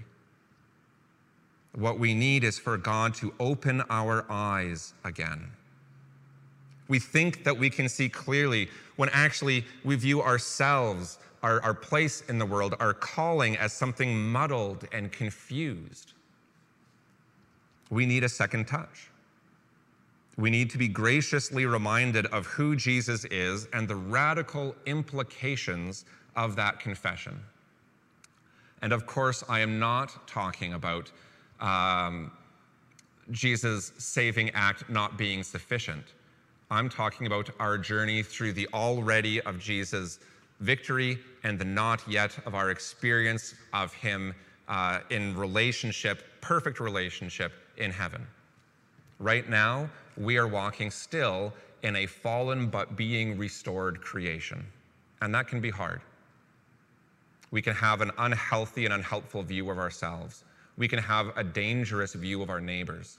What 1.75 1.99
we 1.99 2.15
need 2.15 2.43
is 2.43 2.57
for 2.57 2.77
God 2.77 3.13
to 3.15 3.31
open 3.39 3.83
our 3.91 4.25
eyes 4.27 4.95
again. 5.03 5.51
We 6.87 6.97
think 6.97 7.43
that 7.43 7.55
we 7.55 7.69
can 7.69 7.89
see 7.89 8.09
clearly 8.09 8.69
when 8.95 9.09
actually 9.09 9.65
we 9.83 9.95
view 9.97 10.23
ourselves, 10.23 11.19
our, 11.43 11.61
our 11.61 11.75
place 11.75 12.23
in 12.27 12.39
the 12.39 12.45
world, 12.47 12.73
our 12.79 12.95
calling 12.95 13.55
as 13.55 13.71
something 13.71 14.31
muddled 14.31 14.87
and 14.91 15.11
confused 15.11 16.13
we 17.89 18.05
need 18.05 18.23
a 18.23 18.29
second 18.29 18.67
touch. 18.67 19.09
We 20.37 20.49
need 20.51 20.69
to 20.71 20.77
be 20.77 20.87
graciously 20.87 21.65
reminded 21.65 22.27
of 22.27 22.45
who 22.45 22.75
Jesus 22.75 23.25
is 23.25 23.67
and 23.73 23.87
the 23.87 23.95
radical 23.95 24.75
implications 24.85 26.05
of 26.35 26.55
that 26.57 26.79
confession. 26.79 27.39
And 28.83 28.93
of 28.93 29.07
course, 29.07 29.43
I 29.49 29.61
am 29.61 29.79
not 29.79 30.27
talking 30.27 30.73
about 30.73 31.11
um, 31.59 32.31
Jesus' 33.31 33.91
saving 33.97 34.51
act 34.51 34.87
not 34.89 35.17
being 35.17 35.41
sufficient. 35.41 36.13
I'm 36.69 36.89
talking 36.89 37.25
about 37.25 37.49
our 37.59 37.77
journey 37.77 38.21
through 38.21 38.53
the 38.53 38.67
already 38.73 39.41
of 39.41 39.57
Jesus' 39.59 40.19
victory 40.59 41.17
and 41.43 41.57
the 41.57 41.65
not 41.65 42.07
yet 42.07 42.37
of 42.45 42.53
our 42.53 42.69
experience 42.69 43.55
of 43.73 43.91
Him 43.93 44.35
uh, 44.67 44.99
in 45.09 45.35
relationship, 45.35 46.23
perfect 46.41 46.79
relationship 46.79 47.53
in 47.77 47.91
heaven. 47.91 48.25
Right 49.19 49.49
now, 49.49 49.89
we 50.15 50.37
are 50.37 50.47
walking 50.47 50.91
still 50.91 51.53
in 51.83 51.95
a 51.95 52.05
fallen 52.05 52.67
but 52.67 52.95
being 52.95 53.37
restored 53.37 54.01
creation. 54.01 54.65
And 55.21 55.33
that 55.33 55.47
can 55.47 55.61
be 55.61 55.69
hard. 55.69 56.01
We 57.51 57.61
can 57.61 57.73
have 57.73 58.01
an 58.01 58.11
unhealthy 58.17 58.85
and 58.85 58.93
unhelpful 58.93 59.43
view 59.43 59.69
of 59.69 59.77
ourselves. 59.77 60.43
We 60.77 60.87
can 60.87 60.99
have 60.99 61.35
a 61.35 61.43
dangerous 61.43 62.13
view 62.13 62.41
of 62.41 62.49
our 62.49 62.59
neighbors. 62.59 63.17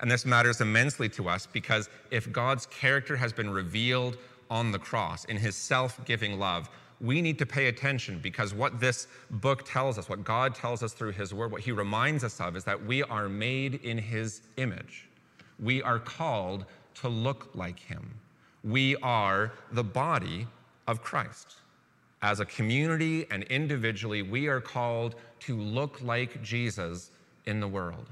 And 0.00 0.10
this 0.10 0.24
matters 0.24 0.60
immensely 0.60 1.08
to 1.10 1.28
us 1.28 1.46
because 1.46 1.88
if 2.10 2.30
God's 2.30 2.66
character 2.66 3.16
has 3.16 3.32
been 3.32 3.50
revealed 3.50 4.16
on 4.50 4.70
the 4.70 4.78
cross 4.78 5.24
in 5.24 5.36
his 5.36 5.56
self 5.56 6.02
giving 6.04 6.38
love, 6.38 6.70
we 7.00 7.22
need 7.22 7.38
to 7.38 7.46
pay 7.46 7.68
attention 7.68 8.18
because 8.18 8.52
what 8.52 8.80
this 8.80 9.06
book 9.30 9.64
tells 9.64 9.98
us, 9.98 10.08
what 10.08 10.24
God 10.24 10.54
tells 10.54 10.82
us 10.82 10.92
through 10.92 11.12
His 11.12 11.32
Word, 11.32 11.52
what 11.52 11.60
He 11.60 11.72
reminds 11.72 12.24
us 12.24 12.40
of 12.40 12.56
is 12.56 12.64
that 12.64 12.84
we 12.84 13.02
are 13.04 13.28
made 13.28 13.74
in 13.84 13.98
His 13.98 14.42
image. 14.56 15.08
We 15.60 15.82
are 15.82 15.98
called 15.98 16.64
to 16.96 17.08
look 17.08 17.50
like 17.54 17.78
Him. 17.78 18.14
We 18.64 18.96
are 18.96 19.52
the 19.72 19.84
body 19.84 20.46
of 20.86 21.02
Christ. 21.02 21.54
As 22.20 22.40
a 22.40 22.44
community 22.44 23.26
and 23.30 23.44
individually, 23.44 24.22
we 24.22 24.48
are 24.48 24.60
called 24.60 25.14
to 25.40 25.56
look 25.56 26.02
like 26.02 26.42
Jesus 26.42 27.10
in 27.46 27.60
the 27.60 27.68
world. 27.68 28.06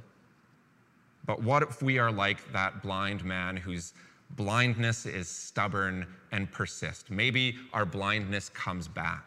But 1.26 1.42
what 1.42 1.64
if 1.64 1.82
we 1.82 1.98
are 1.98 2.12
like 2.12 2.52
that 2.52 2.82
blind 2.82 3.24
man 3.24 3.56
who's 3.56 3.92
blindness 4.30 5.06
is 5.06 5.28
stubborn 5.28 6.06
and 6.32 6.50
persists. 6.50 7.10
Maybe 7.10 7.56
our 7.72 7.86
blindness 7.86 8.48
comes 8.50 8.88
back 8.88 9.24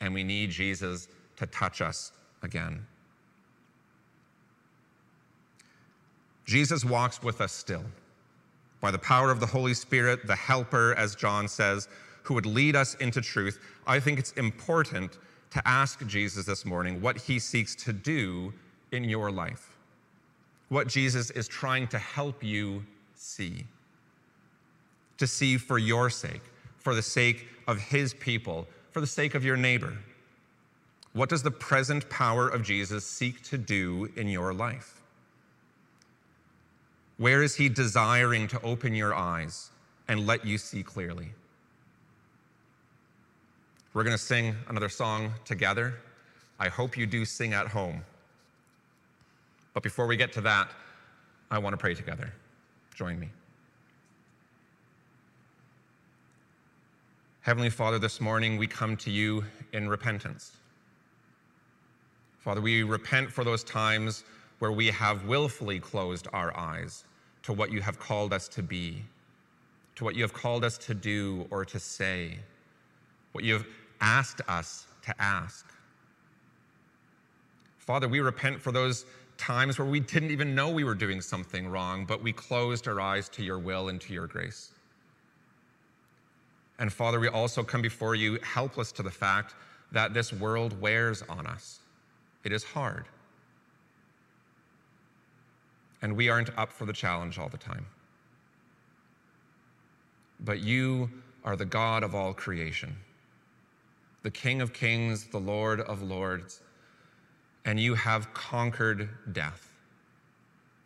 and 0.00 0.12
we 0.14 0.24
need 0.24 0.50
Jesus 0.50 1.08
to 1.36 1.46
touch 1.46 1.80
us 1.80 2.12
again. 2.42 2.84
Jesus 6.44 6.84
walks 6.84 7.22
with 7.22 7.40
us 7.40 7.52
still. 7.52 7.84
By 8.80 8.90
the 8.90 8.98
power 8.98 9.30
of 9.30 9.40
the 9.40 9.46
Holy 9.46 9.74
Spirit, 9.74 10.26
the 10.26 10.36
helper, 10.36 10.94
as 10.96 11.14
John 11.14 11.48
says, 11.48 11.88
who 12.22 12.34
would 12.34 12.46
lead 12.46 12.76
us 12.76 12.94
into 12.96 13.20
truth, 13.20 13.60
I 13.86 14.00
think 14.00 14.18
it's 14.18 14.32
important 14.32 15.18
to 15.50 15.66
ask 15.66 16.04
Jesus 16.06 16.46
this 16.46 16.64
morning 16.64 17.00
what 17.00 17.18
he 17.18 17.38
seeks 17.38 17.74
to 17.76 17.92
do 17.92 18.52
in 18.92 19.04
your 19.04 19.30
life, 19.30 19.76
what 20.68 20.88
Jesus 20.88 21.30
is 21.30 21.46
trying 21.46 21.88
to 21.88 21.98
help 21.98 22.42
you 22.42 22.84
see 23.14 23.66
to 25.20 25.26
see 25.26 25.56
for 25.56 25.78
your 25.78 26.10
sake, 26.10 26.42
for 26.78 26.94
the 26.94 27.02
sake 27.02 27.46
of 27.68 27.78
his 27.78 28.14
people, 28.14 28.66
for 28.90 29.00
the 29.00 29.06
sake 29.06 29.34
of 29.34 29.44
your 29.44 29.56
neighbor? 29.56 29.96
What 31.12 31.28
does 31.28 31.42
the 31.42 31.50
present 31.50 32.08
power 32.08 32.48
of 32.48 32.62
Jesus 32.62 33.04
seek 33.04 33.42
to 33.44 33.58
do 33.58 34.10
in 34.16 34.28
your 34.28 34.52
life? 34.54 35.02
Where 37.18 37.42
is 37.42 37.54
he 37.54 37.68
desiring 37.68 38.48
to 38.48 38.62
open 38.62 38.94
your 38.94 39.14
eyes 39.14 39.70
and 40.08 40.26
let 40.26 40.46
you 40.46 40.56
see 40.56 40.82
clearly? 40.82 41.28
We're 43.92 44.04
going 44.04 44.16
to 44.16 44.22
sing 44.22 44.54
another 44.68 44.88
song 44.88 45.34
together. 45.44 45.96
I 46.58 46.68
hope 46.68 46.96
you 46.96 47.06
do 47.06 47.26
sing 47.26 47.52
at 47.52 47.66
home. 47.66 48.04
But 49.74 49.82
before 49.82 50.06
we 50.06 50.16
get 50.16 50.32
to 50.34 50.40
that, 50.42 50.70
I 51.50 51.58
want 51.58 51.74
to 51.74 51.76
pray 51.76 51.94
together. 51.94 52.32
Join 52.94 53.20
me. 53.20 53.28
Heavenly 57.50 57.68
Father, 57.68 57.98
this 57.98 58.20
morning 58.20 58.58
we 58.58 58.68
come 58.68 58.96
to 58.98 59.10
you 59.10 59.44
in 59.72 59.88
repentance. 59.88 60.52
Father, 62.38 62.60
we 62.60 62.84
repent 62.84 63.28
for 63.28 63.42
those 63.42 63.64
times 63.64 64.22
where 64.60 64.70
we 64.70 64.86
have 64.86 65.26
willfully 65.26 65.80
closed 65.80 66.28
our 66.32 66.56
eyes 66.56 67.02
to 67.42 67.52
what 67.52 67.72
you 67.72 67.80
have 67.80 67.98
called 67.98 68.32
us 68.32 68.46
to 68.46 68.62
be, 68.62 69.02
to 69.96 70.04
what 70.04 70.14
you 70.14 70.22
have 70.22 70.32
called 70.32 70.62
us 70.62 70.78
to 70.78 70.94
do 70.94 71.44
or 71.50 71.64
to 71.64 71.80
say, 71.80 72.38
what 73.32 73.42
you 73.42 73.54
have 73.54 73.66
asked 74.00 74.42
us 74.46 74.86
to 75.02 75.12
ask. 75.20 75.66
Father, 77.78 78.06
we 78.06 78.20
repent 78.20 78.60
for 78.60 78.70
those 78.70 79.06
times 79.38 79.76
where 79.76 79.88
we 79.88 79.98
didn't 79.98 80.30
even 80.30 80.54
know 80.54 80.70
we 80.70 80.84
were 80.84 80.94
doing 80.94 81.20
something 81.20 81.66
wrong, 81.66 82.04
but 82.04 82.22
we 82.22 82.32
closed 82.32 82.86
our 82.86 83.00
eyes 83.00 83.28
to 83.30 83.42
your 83.42 83.58
will 83.58 83.88
and 83.88 84.00
to 84.02 84.12
your 84.12 84.28
grace. 84.28 84.70
And 86.80 86.90
Father, 86.90 87.20
we 87.20 87.28
also 87.28 87.62
come 87.62 87.82
before 87.82 88.14
you 88.14 88.38
helpless 88.42 88.90
to 88.92 89.02
the 89.02 89.10
fact 89.10 89.54
that 89.92 90.14
this 90.14 90.32
world 90.32 90.80
wears 90.80 91.22
on 91.28 91.46
us. 91.46 91.80
It 92.42 92.52
is 92.52 92.64
hard. 92.64 93.04
And 96.00 96.16
we 96.16 96.30
aren't 96.30 96.56
up 96.58 96.72
for 96.72 96.86
the 96.86 96.92
challenge 96.94 97.38
all 97.38 97.50
the 97.50 97.58
time. 97.58 97.84
But 100.40 100.60
you 100.60 101.10
are 101.44 101.54
the 101.54 101.66
God 101.66 102.02
of 102.02 102.14
all 102.14 102.32
creation, 102.32 102.96
the 104.22 104.30
King 104.30 104.62
of 104.62 104.72
kings, 104.72 105.26
the 105.26 105.38
Lord 105.38 105.82
of 105.82 106.02
lords, 106.02 106.62
and 107.66 107.78
you 107.78 107.94
have 107.94 108.32
conquered 108.32 109.10
death. 109.32 109.70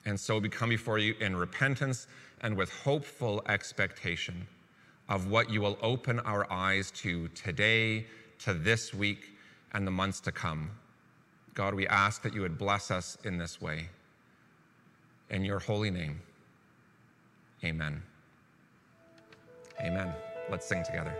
And 0.07 0.19
so 0.19 0.39
we 0.39 0.49
come 0.49 0.71
before 0.71 0.99
you 0.99 1.15
in 1.21 1.37
repentance 1.37 2.09
and 2.43 2.57
with 2.57 2.73
hopeful 2.83 3.43
expectation 3.49 4.45
of 5.09 5.29
what 5.31 5.51
you 5.51 5.61
will 5.61 5.79
open 5.83 6.21
our 6.21 6.51
eyes 6.51 6.91
to 6.91 7.29
today, 7.29 8.07
to 8.41 8.55
this 8.55 8.95
week, 8.95 9.37
and 9.73 9.87
the 9.87 9.91
months 9.91 10.21
to 10.21 10.33
come. 10.33 10.71
God, 11.55 11.75
we 11.75 11.87
ask 11.87 12.23
that 12.23 12.35
you 12.35 12.41
would 12.41 12.59
bless 12.59 12.91
us 12.91 13.19
in 13.25 13.39
this 13.39 13.61
way. 13.61 13.89
In 15.31 15.45
your 15.45 15.59
holy 15.59 15.91
name, 15.91 16.21
amen. 17.65 18.03
Amen. 19.81 20.13
Let's 20.51 20.67
sing 20.67 20.85
together. 20.85 21.15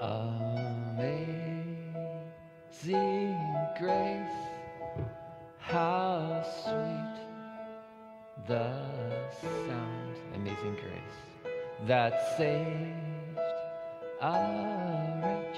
Amazing 0.00 1.38
grace, 3.78 4.28
how 5.58 6.44
sweet 6.62 7.14
the 8.46 8.72
sound, 9.40 10.03
amazing 10.44 10.74
grace 10.74 11.18
that 11.86 12.36
saved 12.36 13.38
a 14.20 14.32
wretch 15.22 15.56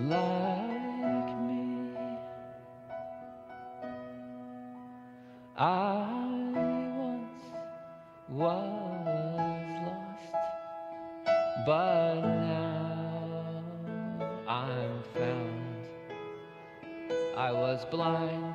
like 0.00 1.40
me. 1.40 1.88
I 5.56 6.04
once 6.98 7.44
was 8.28 8.58
lost, 9.86 10.34
but 11.64 12.20
now 12.20 13.62
I'm 14.48 15.02
found. 15.14 15.86
I 17.38 17.52
was 17.52 17.86
blind 17.86 18.49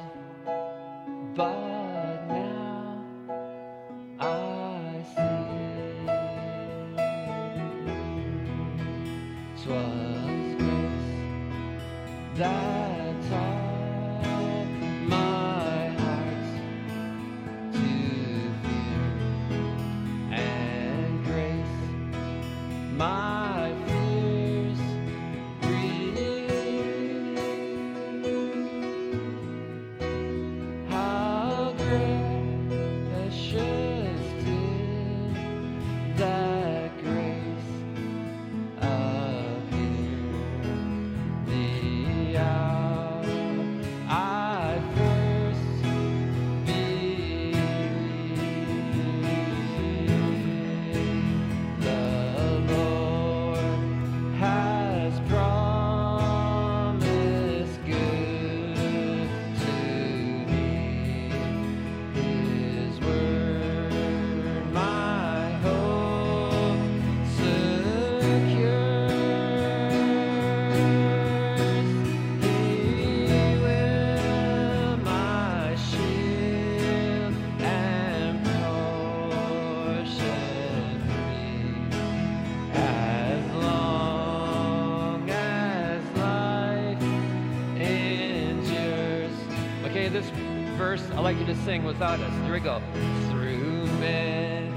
verse 90.95 91.11
I 91.11 91.19
like 91.19 91.37
you 91.37 91.45
to 91.45 91.55
sing 91.63 91.83
without 91.83 92.19
us. 92.19 92.33
Here 92.43 92.53
we 92.53 92.59
go. 92.59 92.81
Through. 93.29 93.87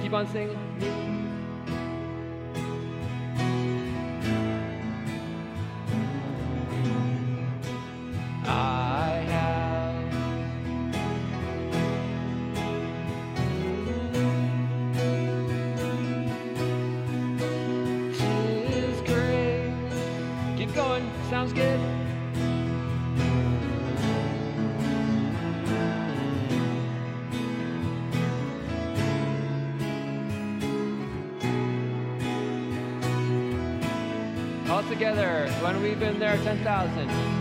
Keep 0.03 0.13
on 0.13 0.27
singing. 0.29 0.98
There 36.37 36.45
10,000. 36.45 37.38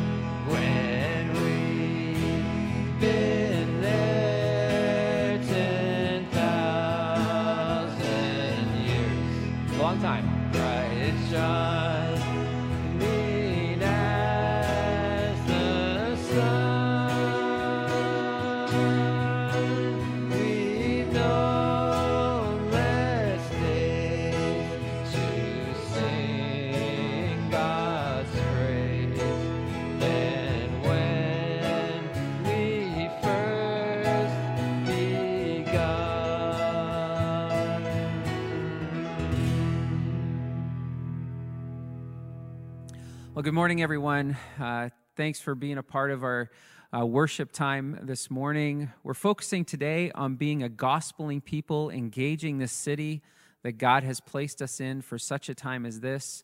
Good 43.47 43.53
morning, 43.53 43.81
everyone. 43.81 44.35
Uh, 44.59 44.89
thanks 45.15 45.39
for 45.39 45.55
being 45.55 45.77
a 45.77 45.81
part 45.81 46.11
of 46.11 46.21
our 46.21 46.51
uh, 46.91 47.05
worship 47.05 47.53
time 47.53 47.97
this 48.03 48.29
morning. 48.29 48.91
We're 49.03 49.13
focusing 49.13 49.63
today 49.63 50.11
on 50.11 50.35
being 50.35 50.63
a 50.63 50.67
gospeling 50.67 51.41
people, 51.41 51.89
engaging 51.89 52.57
the 52.57 52.67
city 52.67 53.21
that 53.63 53.77
God 53.77 54.03
has 54.03 54.19
placed 54.19 54.61
us 54.61 54.81
in 54.81 55.01
for 55.01 55.17
such 55.17 55.47
a 55.47 55.55
time 55.55 55.85
as 55.85 56.01
this. 56.01 56.43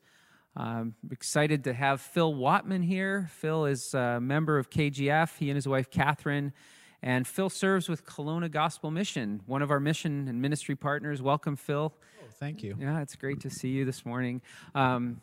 I'm 0.56 0.96
excited 1.12 1.66
to 1.66 1.74
have 1.74 2.00
Phil 2.00 2.34
Watman 2.34 2.84
here. 2.84 3.30
Phil 3.34 3.66
is 3.66 3.94
a 3.94 4.22
member 4.22 4.58
of 4.58 4.70
KGF, 4.70 5.38
he 5.38 5.50
and 5.50 5.58
his 5.58 5.68
wife, 5.68 5.90
Catherine. 5.90 6.54
And 7.02 7.28
Phil 7.28 7.50
serves 7.50 7.90
with 7.90 8.06
Kelowna 8.06 8.50
Gospel 8.50 8.92
Mission, 8.92 9.42
one 9.46 9.62
of 9.62 9.72
our 9.72 9.82
mission 9.82 10.30
and 10.30 10.42
ministry 10.42 10.78
partners. 10.78 11.22
Welcome, 11.22 11.58
Phil. 11.58 11.94
Oh, 11.94 12.26
thank 12.40 12.64
you. 12.64 12.78
Yeah, 12.80 13.02
it's 13.02 13.18
great 13.18 13.42
to 13.42 13.50
see 13.50 13.72
you 13.72 13.84
this 13.84 14.06
morning. 14.06 14.42
Um, 14.74 15.20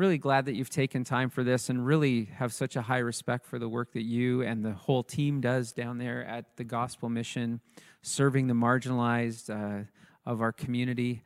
really 0.00 0.16
glad 0.16 0.46
that 0.46 0.54
you've 0.54 0.70
taken 0.70 1.04
time 1.04 1.28
for 1.28 1.44
this 1.44 1.68
and 1.68 1.84
really 1.84 2.24
have 2.36 2.54
such 2.54 2.74
a 2.74 2.80
high 2.80 2.98
respect 2.98 3.46
for 3.46 3.58
the 3.58 3.68
work 3.68 3.92
that 3.92 4.04
you 4.04 4.40
and 4.40 4.64
the 4.64 4.72
whole 4.72 5.02
team 5.02 5.42
does 5.42 5.72
down 5.72 5.98
there 5.98 6.24
at 6.24 6.56
the 6.56 6.64
Gospel 6.64 7.10
Mission, 7.10 7.60
serving 8.00 8.46
the 8.46 8.54
marginalized 8.54 9.50
uh, 9.50 9.84
of 10.24 10.40
our 10.40 10.52
community. 10.52 11.22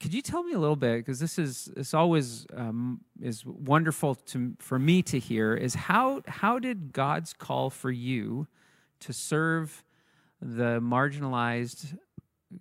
Could 0.00 0.12
you 0.12 0.20
tell 0.20 0.42
me 0.42 0.52
a 0.52 0.58
little 0.58 0.76
bit, 0.76 0.98
because 0.98 1.18
this 1.18 1.38
is 1.38 1.70
this 1.74 1.94
always 1.94 2.46
um, 2.54 3.00
is 3.22 3.44
wonderful 3.46 4.14
to 4.14 4.52
for 4.58 4.78
me 4.78 5.02
to 5.04 5.18
hear, 5.18 5.54
is 5.54 5.74
how 5.74 6.22
how 6.26 6.58
did 6.58 6.92
God's 6.92 7.32
call 7.32 7.70
for 7.70 7.90
you 7.90 8.46
to 9.00 9.14
serve 9.14 9.82
the 10.42 10.78
marginalized 10.80 11.96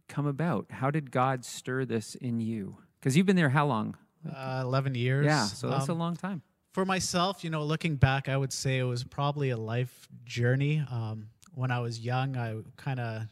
come 0.07 0.26
about? 0.26 0.68
How 0.70 0.89
did 0.89 1.12
God 1.12 1.43
stir 1.43 1.84
this 1.84 2.16
in 2.16 2.39
you? 2.39 2.78
Because 2.99 3.18
you've 3.18 3.26
been 3.26 3.36
there 3.36 3.49
how 3.49 3.68
long? 3.68 3.97
Uh, 4.28 4.62
11 4.64 4.96
years. 4.96 5.26
Yeah, 5.26 5.46
so 5.46 5.70
that's 5.70 5.90
Um, 5.90 5.96
a 5.98 6.00
long 6.00 6.16
time. 6.16 6.42
For 6.74 6.86
myself, 6.86 7.44
you 7.44 7.50
know, 7.50 7.64
looking 7.64 7.96
back, 7.96 8.30
I 8.30 8.38
would 8.38 8.54
say 8.54 8.78
it 8.78 8.84
was 8.84 9.04
probably 9.04 9.50
a 9.50 9.58
life 9.58 10.08
journey. 10.26 10.84
Um, 10.92 11.30
when 11.54 11.72
I 11.72 11.80
was 11.80 12.00
young, 12.00 12.38
I 12.38 12.56
kind 12.78 13.00
of 13.00 13.24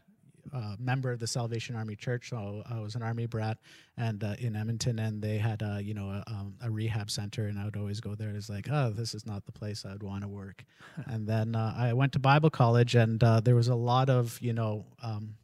uh, 0.54 0.76
member 0.80 1.12
of 1.12 1.20
the 1.20 1.28
Salvation 1.28 1.76
Army 1.76 1.96
Church, 1.96 2.30
so 2.30 2.64
I 2.70 2.80
was 2.80 2.96
an 2.96 3.04
army 3.04 3.26
brat, 3.26 3.58
and 3.98 4.24
uh, 4.24 4.36
in 4.40 4.56
Edmonton, 4.56 4.98
and 5.00 5.22
they 5.22 5.38
had 5.38 5.62
a 5.62 5.82
you 5.84 5.94
know 5.94 6.10
a, 6.10 6.24
um, 6.28 6.56
a 6.62 6.72
rehab 6.72 7.12
center, 7.12 7.48
and 7.48 7.60
I 7.60 7.66
would 7.66 7.76
always 7.76 8.00
go 8.00 8.16
there. 8.16 8.30
It's 8.30 8.50
like, 8.50 8.68
oh, 8.72 8.92
this 8.92 9.14
is 9.14 9.26
not 9.26 9.46
the 9.46 9.52
place 9.52 9.86
I 9.86 9.92
would 9.92 10.04
want 10.04 10.22
to 10.24 10.30
work. 10.30 10.64
and 11.06 11.28
then 11.28 11.54
uh, 11.56 11.76
I 11.78 11.92
went 11.94 12.14
to 12.14 12.20
Bible 12.20 12.50
college, 12.50 12.96
and 12.96 13.22
uh, 13.24 13.42
there 13.42 13.56
was 13.56 13.68
a 13.68 13.76
lot 13.76 14.10
of 14.10 14.40
you 14.42 14.54
know 14.54 14.86
um, 15.04 15.36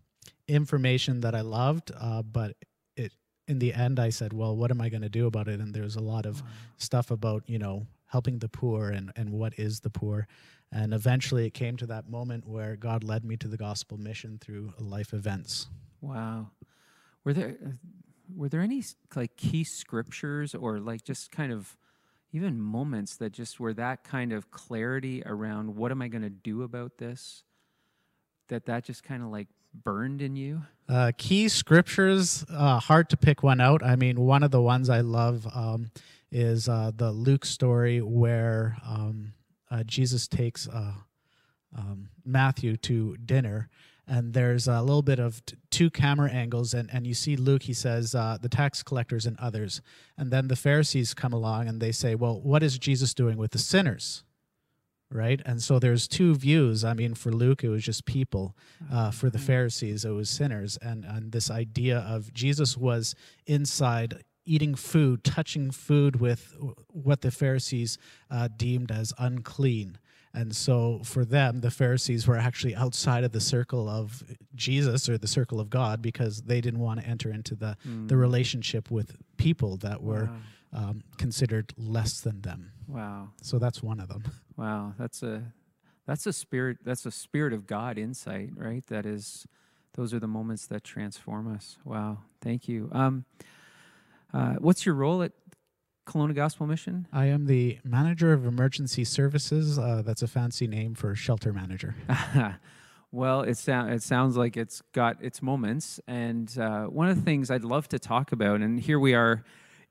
information 0.48 1.20
that 1.22 1.36
I 1.36 1.42
loved, 1.42 1.92
uh, 2.00 2.22
but 2.22 2.56
in 3.48 3.60
the 3.60 3.74
end, 3.74 4.00
I 4.00 4.10
said, 4.10 4.34
well, 4.34 4.56
what 4.56 4.72
am 4.72 4.82
I 4.82 4.90
going 4.90 5.02
to 5.02 5.10
do 5.10 5.28
about 5.28 5.48
it? 5.48 5.60
And 5.60 5.74
there's 5.74 5.96
a 5.96 6.02
lot 6.02 6.26
of 6.26 6.42
stuff 6.78 7.12
about 7.12 7.44
you 7.48 7.60
know 7.60 7.88
helping 8.08 8.40
the 8.40 8.50
poor 8.50 8.90
and 8.90 9.12
and 9.16 9.32
what 9.32 9.54
is 9.58 9.82
the 9.82 9.90
poor. 9.90 10.28
And 10.72 10.94
eventually, 10.94 11.46
it 11.46 11.54
came 11.54 11.78
to 11.78 11.86
that 11.88 12.10
moment 12.10 12.48
where 12.48 12.76
God 12.76 13.04
led 13.04 13.24
me 13.24 13.38
to 13.38 13.48
the 13.48 13.58
gospel 13.58 13.98
mission 13.98 14.40
through 14.40 14.74
life 14.80 15.14
events. 15.14 15.68
Wow. 16.02 16.48
Were 17.24 17.34
there 17.34 17.58
uh, 17.66 17.70
were 18.36 18.50
there 18.50 18.62
any 18.62 18.84
like 19.16 19.36
key 19.38 19.64
scriptures 19.64 20.56
or 20.56 20.80
like 20.80 21.04
just 21.04 21.32
kind 21.32 21.52
of 21.52 21.78
even 22.32 22.60
moments 22.60 23.18
that 23.18 23.32
just 23.32 23.60
were 23.60 23.74
that 23.76 24.04
kind 24.04 24.34
of 24.34 24.50
clarity 24.50 25.22
around 25.26 25.76
what 25.76 25.92
am 25.92 26.02
I 26.02 26.08
going 26.08 26.24
to 26.24 26.30
do 26.30 26.64
about 26.64 26.98
this? 26.98 27.44
That 28.48 28.66
that 28.66 28.84
just 28.84 29.04
kind 29.04 29.22
of 29.22 29.30
like 29.30 29.48
burned 29.74 30.22
in 30.22 30.36
you? 30.36 30.64
Uh, 30.90 31.12
key 31.18 31.48
scriptures, 31.48 32.46
uh, 32.52 32.80
hard 32.80 33.10
to 33.10 33.18
pick 33.18 33.42
one 33.44 33.62
out. 33.62 33.84
I 33.84 33.96
mean, 33.96 34.20
one 34.20 34.44
of 34.44 34.52
the 34.52 34.62
ones 34.62 34.90
I 34.90 35.02
love 35.02 35.48
um, 35.54 35.92
is 36.32 36.68
uh, 36.68 36.92
the 36.96 37.12
Luke 37.12 37.46
story 37.46 38.02
where 38.02 38.78
um, 38.86 39.34
uh, 39.72 39.84
Jesus 39.84 40.28
takes 40.28 40.68
uh, 40.68 40.94
um, 41.78 42.10
Matthew 42.26 42.78
to 42.78 43.18
dinner. 43.18 43.70
And 44.06 44.34
there's 44.34 44.68
a 44.68 44.82
little 44.82 45.02
bit 45.02 45.20
of 45.20 45.46
t- 45.46 45.56
two 45.72 45.90
camera 45.90 46.30
angles, 46.30 46.74
and, 46.74 46.90
and 46.92 47.08
you 47.08 47.14
see 47.14 47.38
Luke, 47.38 47.64
he 47.64 47.74
says, 47.74 48.14
uh, 48.14 48.38
the 48.42 48.50
tax 48.50 48.84
collectors 48.84 49.26
and 49.26 49.40
others. 49.40 49.82
And 50.18 50.30
then 50.30 50.50
the 50.50 50.58
Pharisees 50.58 51.14
come 51.14 51.32
along 51.32 51.70
and 51.70 51.82
they 51.82 51.94
say, 51.94 52.14
Well, 52.14 52.42
what 52.42 52.64
is 52.64 52.78
Jesus 52.78 53.14
doing 53.14 53.38
with 53.38 53.52
the 53.52 53.60
sinners? 53.60 54.26
Right? 55.14 55.42
And 55.46 55.62
so 55.62 55.80
there's 55.80 56.08
two 56.08 56.36
views. 56.36 56.84
I 56.84 56.94
mean, 56.94 57.14
for 57.14 57.32
Luke, 57.32 57.64
it 57.64 57.70
was 57.70 57.84
just 57.84 58.06
people. 58.06 58.56
Uh, 58.92 59.12
for 59.12 59.30
the 59.30 59.38
Pharisees, 59.40 60.04
it 60.06 60.10
was 60.12 60.30
sinners. 60.30 60.78
And, 60.82 61.06
and 61.06 61.32
this 61.32 61.50
idea 61.52 62.00
of 62.00 62.34
Jesus 62.34 62.76
was 62.76 63.16
inside 63.46 64.24
eating 64.46 64.76
food, 64.76 65.24
touching 65.24 65.72
food 65.72 66.20
with 66.20 66.54
what 66.90 67.22
the 67.22 67.32
Pharisees 67.32 67.98
uh, 68.30 68.50
deemed 68.58 68.92
as 68.92 69.14
unclean. 69.18 69.98
And 70.34 70.56
so 70.56 71.00
for 71.04 71.24
them, 71.24 71.62
the 71.62 71.70
Pharisees 71.72 72.28
were 72.28 72.38
actually 72.38 72.76
outside 72.76 73.24
of 73.24 73.32
the 73.34 73.40
circle 73.40 73.88
of 73.88 74.24
Jesus 74.56 75.08
or 75.08 75.18
the 75.18 75.28
circle 75.28 75.60
of 75.60 75.70
God 75.70 76.02
because 76.02 76.42
they 76.42 76.60
didn't 76.60 76.80
want 76.80 77.00
to 77.02 77.06
enter 77.08 77.30
into 77.32 77.56
the, 77.56 77.78
Hmm. 77.84 78.08
the 78.08 78.18
relationship 78.18 78.90
with 78.90 79.16
people 79.38 79.78
that 79.78 80.02
were 80.02 80.26
Wow. 80.26 80.38
Um, 80.74 81.04
considered 81.18 81.74
less 81.78 82.20
than 82.22 82.42
them. 82.42 82.72
Wow. 82.88 83.30
So 83.42 83.60
that's 83.60 83.82
one 83.82 84.00
of 84.00 84.08
them. 84.10 84.24
Wow, 84.56 84.94
that's 85.00 85.24
a 85.24 85.52
that's 86.06 86.28
a 86.28 86.32
spirit 86.32 86.78
that's 86.86 87.08
a 87.08 87.12
spirit 87.12 87.54
of 87.54 87.66
God 87.66 87.98
insight, 87.98 88.52
right? 88.56 88.86
That 88.86 89.04
is 89.04 89.48
those 89.96 90.14
are 90.14 90.20
the 90.20 90.28
moments 90.28 90.68
that 90.68 90.84
transform 90.84 91.52
us. 91.52 91.80
Wow, 91.84 92.20
thank 92.40 92.68
you. 92.68 92.88
Um, 92.92 93.26
uh, 94.32 94.54
what's 94.60 94.86
your 94.86 94.94
role 94.94 95.24
at 95.24 95.32
Kelowna 96.06 96.36
Gospel 96.36 96.68
Mission? 96.68 97.08
I 97.12 97.26
am 97.26 97.48
the 97.48 97.80
manager 97.84 98.32
of 98.32 98.46
emergency 98.46 99.06
services. 99.06 99.80
Uh, 99.80 100.04
that's 100.06 100.22
a 100.22 100.28
fancy 100.28 100.68
name 100.68 100.94
for 100.94 101.16
shelter 101.16 101.52
manager. 101.52 101.96
well, 103.12 103.42
it, 103.42 103.58
sou- 103.58 103.88
it 103.88 104.04
sounds 104.04 104.38
like 104.38 104.56
it's 104.56 104.82
got 104.92 105.18
its 105.24 105.42
moments. 105.42 106.00
And 106.08 106.56
uh, 106.60 106.86
one 106.86 107.10
of 107.10 107.16
the 107.16 107.22
things 107.22 107.50
I'd 107.50 107.64
love 107.64 107.88
to 107.90 108.00
talk 108.00 108.32
about, 108.32 108.62
and 108.62 108.80
here 108.80 109.00
we 109.00 109.14
are 109.14 109.44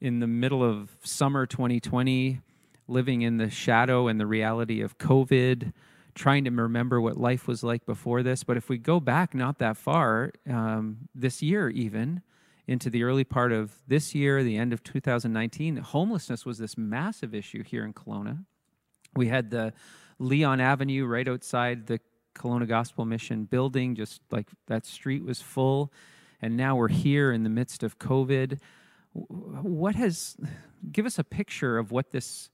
in 0.03 0.19
the 0.19 0.27
middle 0.27 0.65
of 0.65 0.91
summer 1.05 1.47
2020, 1.47 2.41
living 2.89 3.23
in 3.23 3.37
the 3.37 3.49
shadow 3.49 4.09
and 4.09 4.19
the 4.19 4.27
reality 4.27 4.81
of 4.81 4.99
COVID, 4.99 5.73
trying 6.17 6.43
to 6.45 6.51
remember 6.51 7.01
what 7.01 7.17
life 7.17 7.47
was 7.47 7.63
like 7.63 7.87
before 7.87 8.25
this. 8.25 8.43
But 8.43 8.57
if 8.57 8.69
we 8.69 8.79
go 8.79 8.99
back 8.99 9.33
not 9.33 9.61
that 9.61 9.77
far, 9.77 10.33
um, 10.51 11.09
this 11.15 11.41
year 11.41 11.71
even, 11.71 12.21
into 12.67 12.91
the 12.91 13.05
early 13.05 13.23
part 13.23 13.53
of 13.53 13.77
this 13.87 14.13
year, 14.13 14.43
the 14.43 14.57
end 14.57 14.73
of 14.73 14.83
2019, 14.83 15.77
homelessness 15.77 16.45
was 16.45 16.59
this 16.59 16.77
massive 16.77 17.33
issue 17.33 17.63
here 17.63 17.85
in 17.85 17.93
Kelowna. 17.93 18.45
We 19.15 19.29
had 19.29 19.51
the 19.51 19.73
Leon 20.19 20.61
Avenue 20.61 21.07
right 21.07 21.29
outside 21.29 21.87
the 21.87 22.01
Kelowna 22.35 22.67
Gospel 22.67 23.05
Mission 23.05 23.45
building, 23.45 23.95
just 23.95 24.21
like 24.33 24.49
that 24.67 24.85
street 24.85 25.25
was 25.25 25.41
full. 25.41 25.93
And 26.41 26.57
now 26.57 26.75
we're 26.75 26.89
here 26.89 27.31
in 27.31 27.45
the 27.45 27.51
midst 27.51 27.85
of 27.85 28.01
COVID. 28.01 28.59
What 29.13 29.95
has, 29.95 30.37
give 30.91 31.07
us 31.07 31.19
a 31.19 31.25
picture 31.25 31.79
of 31.79 31.91
what 31.91 32.11
this 32.11 32.51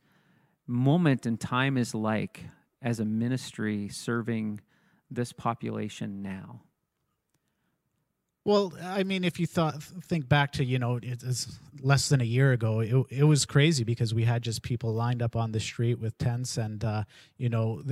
moment 0.66 1.26
in 1.26 1.36
time 1.36 1.76
is 1.76 1.94
like 1.94 2.44
as 2.82 3.00
a 3.00 3.04
ministry 3.04 3.88
serving 3.88 4.60
this 5.10 5.32
population 5.32 6.22
now. 6.22 6.62
Well, 8.44 8.72
I 8.82 9.02
mean, 9.02 9.24
if 9.24 9.38
you 9.38 9.46
thought 9.46 9.82
think 9.82 10.26
back 10.26 10.52
to 10.52 10.64
you 10.64 10.78
know 10.78 10.98
it's 11.02 11.58
less 11.82 12.08
than 12.08 12.22
a 12.22 12.24
year 12.24 12.52
ago, 12.52 12.80
it, 12.80 12.94
it 13.10 13.24
was 13.24 13.44
crazy 13.44 13.84
because 13.84 14.14
we 14.14 14.24
had 14.24 14.42
just 14.42 14.62
people 14.62 14.94
lined 14.94 15.20
up 15.20 15.36
on 15.36 15.52
the 15.52 15.60
street 15.60 15.98
with 15.98 16.16
tents, 16.16 16.56
and 16.56 16.82
uh, 16.82 17.04
you 17.36 17.50
know 17.50 17.82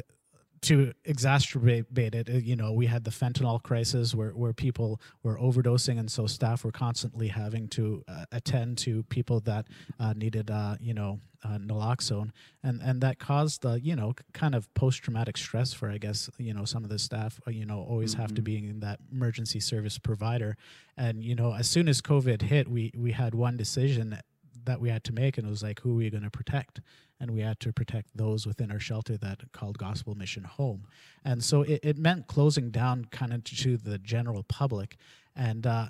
to 0.66 0.92
exacerbate 1.06 2.14
it, 2.14 2.28
uh, 2.28 2.32
you 2.32 2.56
know, 2.56 2.72
we 2.72 2.86
had 2.86 3.04
the 3.04 3.10
fentanyl 3.10 3.62
crisis 3.62 4.14
where, 4.14 4.30
where 4.30 4.52
people 4.52 5.00
were 5.22 5.38
overdosing, 5.38 5.98
and 5.98 6.10
so 6.10 6.26
staff 6.26 6.64
were 6.64 6.72
constantly 6.72 7.28
having 7.28 7.68
to 7.68 8.02
uh, 8.08 8.24
attend 8.32 8.76
to 8.78 9.04
people 9.04 9.40
that 9.40 9.66
uh, 10.00 10.12
needed, 10.14 10.50
uh, 10.50 10.74
you 10.80 10.92
know, 10.92 11.20
uh, 11.44 11.58
naloxone, 11.58 12.30
and 12.64 12.80
and 12.82 13.00
that 13.00 13.20
caused, 13.20 13.64
uh, 13.64 13.74
you 13.74 13.94
know, 13.94 14.14
kind 14.32 14.54
of 14.54 14.72
post 14.74 15.02
traumatic 15.02 15.36
stress 15.36 15.72
for, 15.72 15.88
I 15.88 15.98
guess, 15.98 16.28
you 16.38 16.52
know, 16.52 16.64
some 16.64 16.82
of 16.82 16.90
the 16.90 16.98
staff, 16.98 17.40
uh, 17.46 17.50
you 17.52 17.64
know, 17.64 17.80
always 17.88 18.14
have 18.14 18.34
to 18.34 18.42
be 18.42 18.56
in 18.56 18.80
that 18.80 18.98
emergency 19.12 19.60
service 19.60 19.98
provider, 19.98 20.56
and 20.96 21.22
you 21.22 21.36
know, 21.36 21.54
as 21.54 21.68
soon 21.68 21.88
as 21.88 22.00
COVID 22.02 22.42
hit, 22.42 22.68
we 22.68 22.92
we 22.96 23.12
had 23.12 23.34
one 23.34 23.56
decision 23.56 24.18
that 24.64 24.80
we 24.80 24.90
had 24.90 25.04
to 25.04 25.12
make, 25.12 25.38
and 25.38 25.46
it 25.46 25.50
was 25.50 25.62
like, 25.62 25.80
who 25.80 25.92
are 25.92 25.94
we 25.94 26.10
going 26.10 26.24
to 26.24 26.30
protect? 26.30 26.80
And 27.18 27.30
we 27.30 27.40
had 27.40 27.58
to 27.60 27.72
protect 27.72 28.16
those 28.16 28.46
within 28.46 28.70
our 28.70 28.78
shelter 28.78 29.16
that 29.18 29.40
called 29.52 29.78
Gospel 29.78 30.14
Mission 30.14 30.44
Home. 30.44 30.86
And 31.24 31.42
so 31.42 31.62
it, 31.62 31.80
it 31.82 31.98
meant 31.98 32.26
closing 32.26 32.70
down 32.70 33.06
kind 33.06 33.32
of 33.32 33.42
to 33.44 33.76
the 33.78 33.98
general 33.98 34.42
public 34.42 34.96
and 35.34 35.66
uh, 35.66 35.86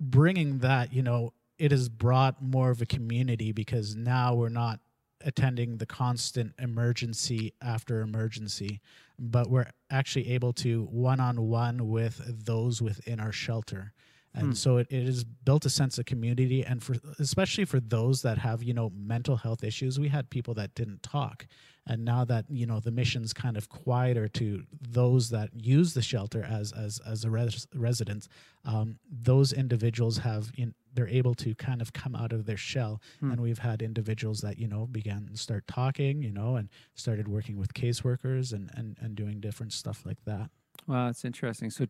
bringing 0.00 0.58
that, 0.58 0.92
you 0.92 1.02
know, 1.02 1.32
it 1.58 1.70
has 1.70 1.88
brought 1.88 2.42
more 2.42 2.70
of 2.70 2.80
a 2.82 2.86
community 2.86 3.52
because 3.52 3.94
now 3.94 4.34
we're 4.34 4.48
not 4.48 4.80
attending 5.24 5.78
the 5.78 5.86
constant 5.86 6.52
emergency 6.58 7.52
after 7.62 8.00
emergency, 8.00 8.80
but 9.18 9.48
we're 9.48 9.70
actually 9.90 10.30
able 10.30 10.52
to 10.52 10.84
one 10.90 11.20
on 11.20 11.48
one 11.48 11.88
with 11.88 12.20
those 12.44 12.82
within 12.82 13.20
our 13.20 13.32
shelter. 13.32 13.92
And 14.34 14.58
so 14.58 14.78
it, 14.78 14.88
it 14.90 15.06
has 15.06 15.22
built 15.22 15.64
a 15.64 15.70
sense 15.70 15.98
of 15.98 16.06
community 16.06 16.64
and 16.64 16.82
for 16.82 16.96
especially 17.18 17.64
for 17.64 17.78
those 17.78 18.22
that 18.22 18.38
have, 18.38 18.62
you 18.62 18.74
know, 18.74 18.90
mental 18.96 19.36
health 19.36 19.62
issues. 19.62 20.00
We 20.00 20.08
had 20.08 20.28
people 20.28 20.54
that 20.54 20.74
didn't 20.74 21.02
talk. 21.02 21.46
And 21.86 22.04
now 22.04 22.24
that, 22.24 22.46
you 22.48 22.66
know, 22.66 22.80
the 22.80 22.90
mission's 22.90 23.32
kind 23.32 23.56
of 23.56 23.68
quieter 23.68 24.26
to 24.28 24.64
those 24.80 25.28
that 25.30 25.50
use 25.54 25.94
the 25.94 26.02
shelter 26.02 26.42
as 26.42 26.72
as 26.72 26.98
as 27.06 27.24
a 27.24 27.30
res- 27.30 27.68
residents, 27.74 28.28
um, 28.64 28.98
those 29.10 29.52
individuals 29.52 30.18
have 30.18 30.50
in, 30.56 30.74
they're 30.94 31.08
able 31.08 31.34
to 31.34 31.54
kind 31.54 31.82
of 31.82 31.92
come 31.92 32.16
out 32.16 32.32
of 32.32 32.46
their 32.46 32.56
shell. 32.56 33.02
And 33.20 33.40
we've 33.40 33.58
had 33.58 33.82
individuals 33.82 34.40
that, 34.40 34.58
you 34.58 34.66
know, 34.66 34.86
began 34.86 35.28
to 35.30 35.36
start 35.36 35.66
talking, 35.66 36.22
you 36.22 36.32
know, 36.32 36.56
and 36.56 36.70
started 36.94 37.28
working 37.28 37.58
with 37.58 37.74
caseworkers 37.74 38.52
and, 38.52 38.70
and, 38.74 38.96
and 39.00 39.14
doing 39.14 39.40
different 39.40 39.72
stuff 39.72 40.06
like 40.06 40.24
that. 40.24 40.50
Wow, 40.86 41.06
that's 41.06 41.24
interesting. 41.24 41.70
So, 41.70 41.86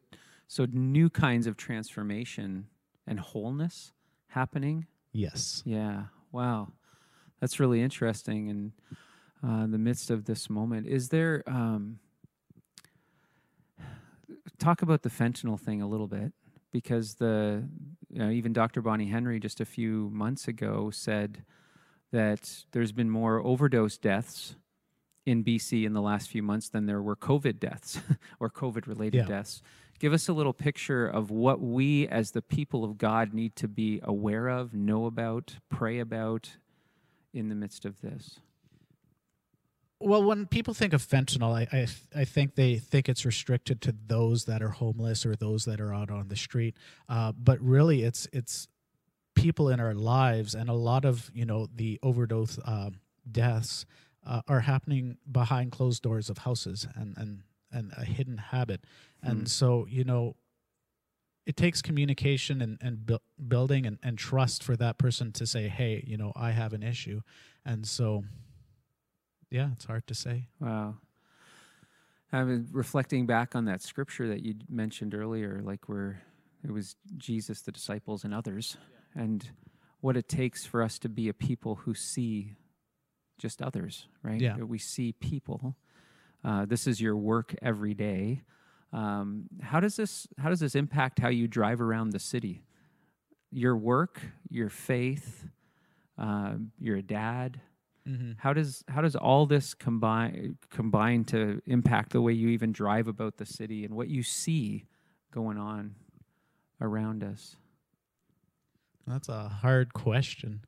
so 0.55 0.69
new 0.71 1.11
kinds 1.11 1.49
of 1.49 1.57
transformation 1.57 2.69
and 3.09 3.19
wholeness 3.19 3.93
happening. 4.29 4.87
Yes. 5.13 5.65
Yeah. 5.67 6.05
Wow, 6.31 6.69
that's 7.41 7.59
really 7.59 7.81
interesting. 7.83 8.49
And 8.49 8.73
uh, 9.45 9.65
in 9.65 9.73
the 9.73 9.79
midst 9.79 10.11
of 10.13 10.27
this 10.27 10.49
moment, 10.49 10.87
is 10.87 11.09
there? 11.09 11.43
Um, 11.49 11.99
talk 14.59 14.81
about 14.83 15.03
the 15.03 15.09
fentanyl 15.11 15.59
thing 15.59 15.83
a 15.83 15.89
little 15.89 16.07
bit 16.07 16.33
because 16.71 17.17
the 17.17 17.69
you 18.09 18.19
know, 18.21 18.31
even 18.31 18.53
Dr. 18.53 18.81
Bonnie 18.81 19.09
Henry 19.09 19.41
just 19.41 19.61
a 19.61 19.65
few 19.65 20.09
months 20.13 20.47
ago 20.47 20.91
said 20.91 21.45
that 22.13 22.65
there's 22.71 22.93
been 22.93 23.11
more 23.11 23.41
overdose 23.45 23.99
deaths 23.99 24.55
in 25.27 25.43
BC 25.43 25.85
in 25.85 25.95
the 25.95 26.03
last 26.03 26.29
few 26.29 26.43
months 26.43 26.69
than 26.69 26.87
there 26.87 27.03
were 27.03 27.17
COVID 27.17 27.59
deaths 27.59 27.99
or 28.41 28.51
COVID 28.51 28.87
related 28.87 29.19
Yeah. 29.19 29.27
deaths. 29.37 29.63
Give 30.05 30.13
us 30.13 30.29
a 30.29 30.35
little 30.35 30.53
picture 30.53 31.07
of 31.07 31.31
what 31.31 31.63
we 31.63 32.07
as 32.09 32.33
the 32.33 32.43
people 32.43 32.85
of 32.85 32.99
God 32.99 33.33
need 33.33 33.57
to 33.57 33.67
be 33.67 34.01
aware 34.03 34.49
of, 34.49 34.75
know 34.75 35.07
about, 35.07 35.57
pray 35.71 35.99
about 35.99 36.59
in 37.33 37.49
the 37.49 37.55
midst 37.55 37.87
of 37.87 38.03
this. 38.03 38.39
Well, 40.01 40.23
when 40.23 40.45
people 40.45 40.75
think 40.75 40.93
of 40.93 41.01
fentanyl, 41.01 41.55
I, 41.57 41.75
I 41.75 42.21
I 42.21 42.25
think 42.27 42.55
they 42.55 42.77
think 42.77 43.09
it's 43.09 43.25
restricted 43.25 43.81
to 43.81 43.95
those 44.07 44.45
that 44.45 44.63
are 44.63 44.69
homeless 44.69 45.25
or 45.25 45.37
those 45.37 45.65
that 45.65 45.81
are 45.81 45.95
out 45.95 46.11
on 46.11 46.29
the 46.29 46.37
street. 46.37 46.77
Uh, 47.09 47.33
but 47.33 47.59
really, 47.63 48.03
it's 48.03 48.29
it's 48.31 48.69
people 49.35 49.71
in 49.71 49.81
our 49.81 49.95
lives, 49.95 50.55
and 50.55 50.69
a 50.69 50.75
lot 50.75 51.07
of 51.07 51.31
you 51.33 51.47
know 51.47 51.67
the 51.75 51.99
overdose 52.03 52.59
um, 52.67 53.01
deaths 53.33 53.87
uh, 54.27 54.43
are 54.49 54.61
happening 54.61 55.17
behind 55.33 55.73
closed 55.73 56.03
doors 56.03 56.29
of 56.29 56.37
houses 56.37 56.87
and 56.95 57.17
and 57.17 57.41
and 57.75 57.93
a 57.97 58.05
hidden 58.05 58.39
habit. 58.39 58.85
And 59.23 59.41
hmm. 59.41 59.47
so 59.47 59.87
you 59.89 60.05
know, 60.05 60.37
it 61.47 61.57
takes 61.57 61.83
communication 61.83 62.63
and 62.63 62.79
and 62.81 63.05
bu- 63.05 63.19
building 63.49 63.87
and, 63.87 63.99
and 64.03 64.17
trust 64.17 64.63
for 64.63 64.77
that 64.77 64.99
person 64.99 65.33
to 65.33 65.47
say, 65.47 65.69
hey, 65.69 66.05
you 66.07 66.17
know, 66.17 66.33
I 66.37 66.53
have 66.53 66.73
an 66.73 66.83
issue, 66.83 67.21
and 67.65 67.87
so 67.87 68.25
yeah, 69.51 69.71
it's 69.73 69.85
hard 69.85 70.07
to 70.09 70.15
say. 70.15 70.49
Wow. 70.61 70.97
I 72.33 72.43
was 72.43 72.63
reflecting 72.73 73.27
back 73.27 73.55
on 73.55 73.67
that 73.67 73.81
scripture 73.81 74.27
that 74.29 74.43
you 74.43 74.55
mentioned 74.69 75.15
earlier, 75.15 75.61
like 75.63 75.89
where 75.89 76.23
it 76.65 76.73
was 76.73 76.97
Jesus, 77.17 77.61
the 77.61 77.71
disciples, 77.71 78.25
and 78.25 78.35
others, 78.35 78.77
and 79.15 79.49
what 80.01 80.17
it 80.17 80.29
takes 80.29 80.67
for 80.67 80.83
us 80.83 80.99
to 80.99 81.09
be 81.09 81.29
a 81.29 81.35
people 81.35 81.77
who 81.77 81.95
see 81.95 82.57
just 83.39 83.63
others, 83.63 84.09
right? 84.23 84.41
Yeah. 84.41 84.57
That 84.57 84.67
we 84.67 84.79
see 84.79 85.13
people. 85.13 85.77
Uh, 86.45 86.67
this 86.67 86.87
is 86.87 87.01
your 87.01 87.17
work 87.17 87.55
every 87.63 87.95
day. 87.95 88.43
Um, 88.93 89.47
how 89.63 89.81
does 89.81 89.97
this 89.97 90.29
how 90.39 90.51
does 90.51 90.61
this 90.61 90.75
impact 90.75 91.19
how 91.19 91.29
you 91.29 91.49
drive 91.49 91.81
around 91.81 92.11
the 92.11 92.19
city? 92.19 92.63
Your 93.51 93.77
work, 93.77 94.21
your 94.51 94.69
faith, 94.69 95.49
uh, 96.19 96.55
you're 96.79 96.99
a 96.99 97.03
dad. 97.03 97.61
Mm-hmm. 98.09 98.33
How 98.37 98.53
does 98.53 98.85
how 98.89 99.01
does 99.01 99.17
all 99.17 99.47
this 99.47 99.73
combine 99.75 100.59
combine 100.71 101.25
to 101.27 101.63
impact 101.67 102.13
the 102.13 102.21
way 102.21 102.35
you 102.35 102.49
even 102.49 102.73
drive 102.73 103.09
about 103.09 103.39
the 103.39 103.47
city 103.47 103.85
and 103.85 103.95
what 103.95 104.09
you 104.09 104.23
see 104.23 104.85
going 105.33 105.59
on 105.59 105.95
around 106.81 107.25
us? 107.25 107.57
That's 109.07 109.29
a 109.29 109.49
hard 109.49 109.95
question. 109.95 110.65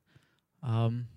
Um, 0.63 1.07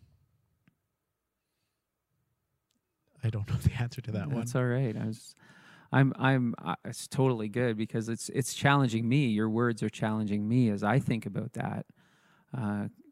I 3.23 3.31
don't 3.31 3.49
know 3.49 3.57
the 3.57 3.73
answer 3.81 4.01
to 4.01 4.13
that 4.13 4.29
one. 4.29 4.37
That's 4.37 4.55
all 4.55 4.65
right. 4.65 4.97
I 4.97 5.07
was, 5.07 5.35
I'm, 5.93 6.13
I'm. 6.19 6.55
It's 6.85 7.09
totally 7.09 7.49
good 7.49 7.77
because 7.77 8.09
it's 8.09 8.29
it's 8.31 8.55
challenging 8.55 9.09
me. 9.09 9.27
Your 9.27 9.49
words 9.49 9.83
are 9.83 9.89
challenging 9.91 10.49
me 10.49 10.71
as 10.71 10.83
I 10.83 10.99
think 10.99 11.27
about 11.27 11.53
that, 11.55 11.87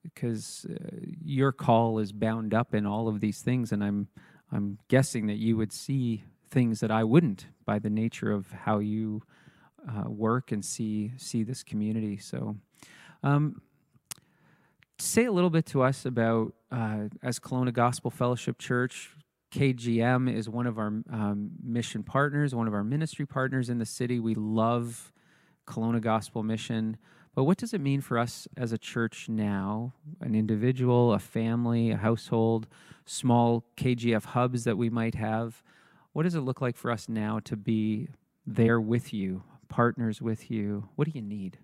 because 0.03 0.67
uh, 0.71 0.75
uh, 0.75 1.01
your 1.25 1.53
call 1.53 1.99
is 1.99 2.13
bound 2.13 2.55
up 2.55 2.75
in 2.75 2.87
all 2.87 3.09
of 3.09 3.21
these 3.21 3.43
things, 3.43 3.73
and 3.73 3.83
I'm 3.83 4.09
I'm 4.53 4.79
guessing 4.89 5.27
that 5.27 5.39
you 5.39 5.57
would 5.57 5.73
see 5.73 6.25
things 6.51 6.81
that 6.81 6.91
I 6.91 7.05
wouldn't 7.05 7.47
by 7.67 7.79
the 7.79 7.91
nature 7.91 8.33
of 8.33 8.51
how 8.51 8.79
you 8.79 9.23
uh, 9.87 10.09
work 10.09 10.53
and 10.53 10.65
see 10.65 11.13
see 11.17 11.43
this 11.43 11.63
community. 11.63 12.17
So. 12.17 12.57
Um, 13.23 13.63
say 15.01 15.25
a 15.25 15.33
little 15.33 15.51
bit 15.51 15.67
to 15.67 15.83
us 15.83 16.05
about 16.05 16.55
uh, 16.71 17.05
as 17.23 17.39
Kelowna 17.39 17.73
Gospel 17.73 18.11
Fellowship 18.11 18.59
Church, 18.59 19.11
KGM 19.53 20.33
is 20.33 20.49
one 20.49 20.67
of 20.67 20.79
our 20.79 20.89
um, 21.11 21.51
mission 21.63 22.03
partners, 22.03 22.55
one 22.55 22.69
of 22.69 22.75
our 22.75 22.85
ministry 22.85 23.27
partners 23.27 23.69
in 23.71 23.79
the 23.79 23.87
city. 23.87 24.21
We 24.21 24.35
love 24.35 25.13
Kelowna 25.67 26.01
Gospel 26.01 26.43
Mission. 26.43 26.99
But 27.35 27.45
what 27.45 27.57
does 27.57 27.73
it 27.73 27.81
mean 27.81 28.01
for 28.01 28.19
us 28.19 28.49
as 28.57 28.73
a 28.73 28.79
church 28.79 29.29
now, 29.29 29.95
an 30.21 30.35
individual, 30.35 31.13
a 31.13 31.19
family, 31.19 31.91
a 31.91 31.97
household, 31.97 32.67
small 33.07 33.65
KGF 33.77 34.25
hubs 34.25 34.65
that 34.65 34.77
we 34.77 34.91
might 34.91 35.15
have? 35.15 35.63
What 36.13 36.25
does 36.25 36.35
it 36.35 36.41
look 36.41 36.61
like 36.61 36.77
for 36.77 36.91
us 36.91 37.09
now 37.09 37.39
to 37.45 37.57
be 37.57 38.09
there 38.45 38.81
with 38.81 39.15
you, 39.15 39.45
partners 39.69 40.21
with 40.21 40.51
you? 40.51 40.89
What 40.97 41.07
do 41.07 41.13
you 41.15 41.23
need? 41.23 41.59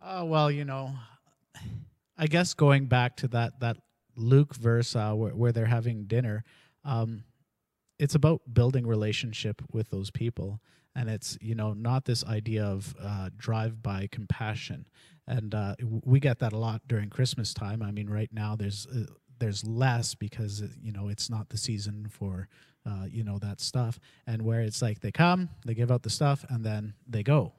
Uh, 0.00 0.22
well, 0.24 0.50
you 0.50 0.64
know, 0.64 0.94
I 2.16 2.26
guess 2.26 2.54
going 2.54 2.86
back 2.86 3.16
to 3.18 3.28
that 3.28 3.60
that 3.60 3.78
Luke 4.16 4.54
verse 4.54 4.94
uh, 4.96 5.12
where, 5.12 5.34
where 5.34 5.52
they're 5.52 5.66
having 5.66 6.04
dinner, 6.04 6.44
um, 6.84 7.24
it's 7.98 8.14
about 8.14 8.42
building 8.52 8.86
relationship 8.86 9.62
with 9.72 9.90
those 9.90 10.10
people, 10.10 10.60
and 10.94 11.08
it's 11.08 11.38
you 11.40 11.54
know 11.54 11.72
not 11.72 12.04
this 12.04 12.24
idea 12.24 12.64
of 12.64 12.94
uh, 13.00 13.30
drive 13.36 13.82
by 13.82 14.08
compassion, 14.10 14.86
and 15.26 15.54
uh, 15.54 15.74
we 15.82 16.20
get 16.20 16.38
that 16.40 16.52
a 16.52 16.58
lot 16.58 16.82
during 16.86 17.08
Christmas 17.10 17.54
time. 17.54 17.82
I 17.82 17.90
mean, 17.90 18.10
right 18.10 18.30
now 18.32 18.56
there's 18.56 18.86
uh, 18.86 19.06
there's 19.38 19.64
less 19.64 20.14
because 20.14 20.62
uh, 20.62 20.68
you 20.82 20.92
know 20.92 21.08
it's 21.08 21.30
not 21.30 21.48
the 21.50 21.58
season 21.58 22.06
for 22.10 22.48
uh, 22.84 23.06
you 23.08 23.22
know 23.24 23.38
that 23.38 23.60
stuff, 23.60 23.98
and 24.26 24.42
where 24.42 24.60
it's 24.60 24.82
like 24.82 25.00
they 25.00 25.12
come, 25.12 25.50
they 25.64 25.74
give 25.74 25.90
out 25.90 26.02
the 26.02 26.10
stuff, 26.10 26.44
and 26.48 26.64
then 26.64 26.94
they 27.06 27.22
go 27.22 27.52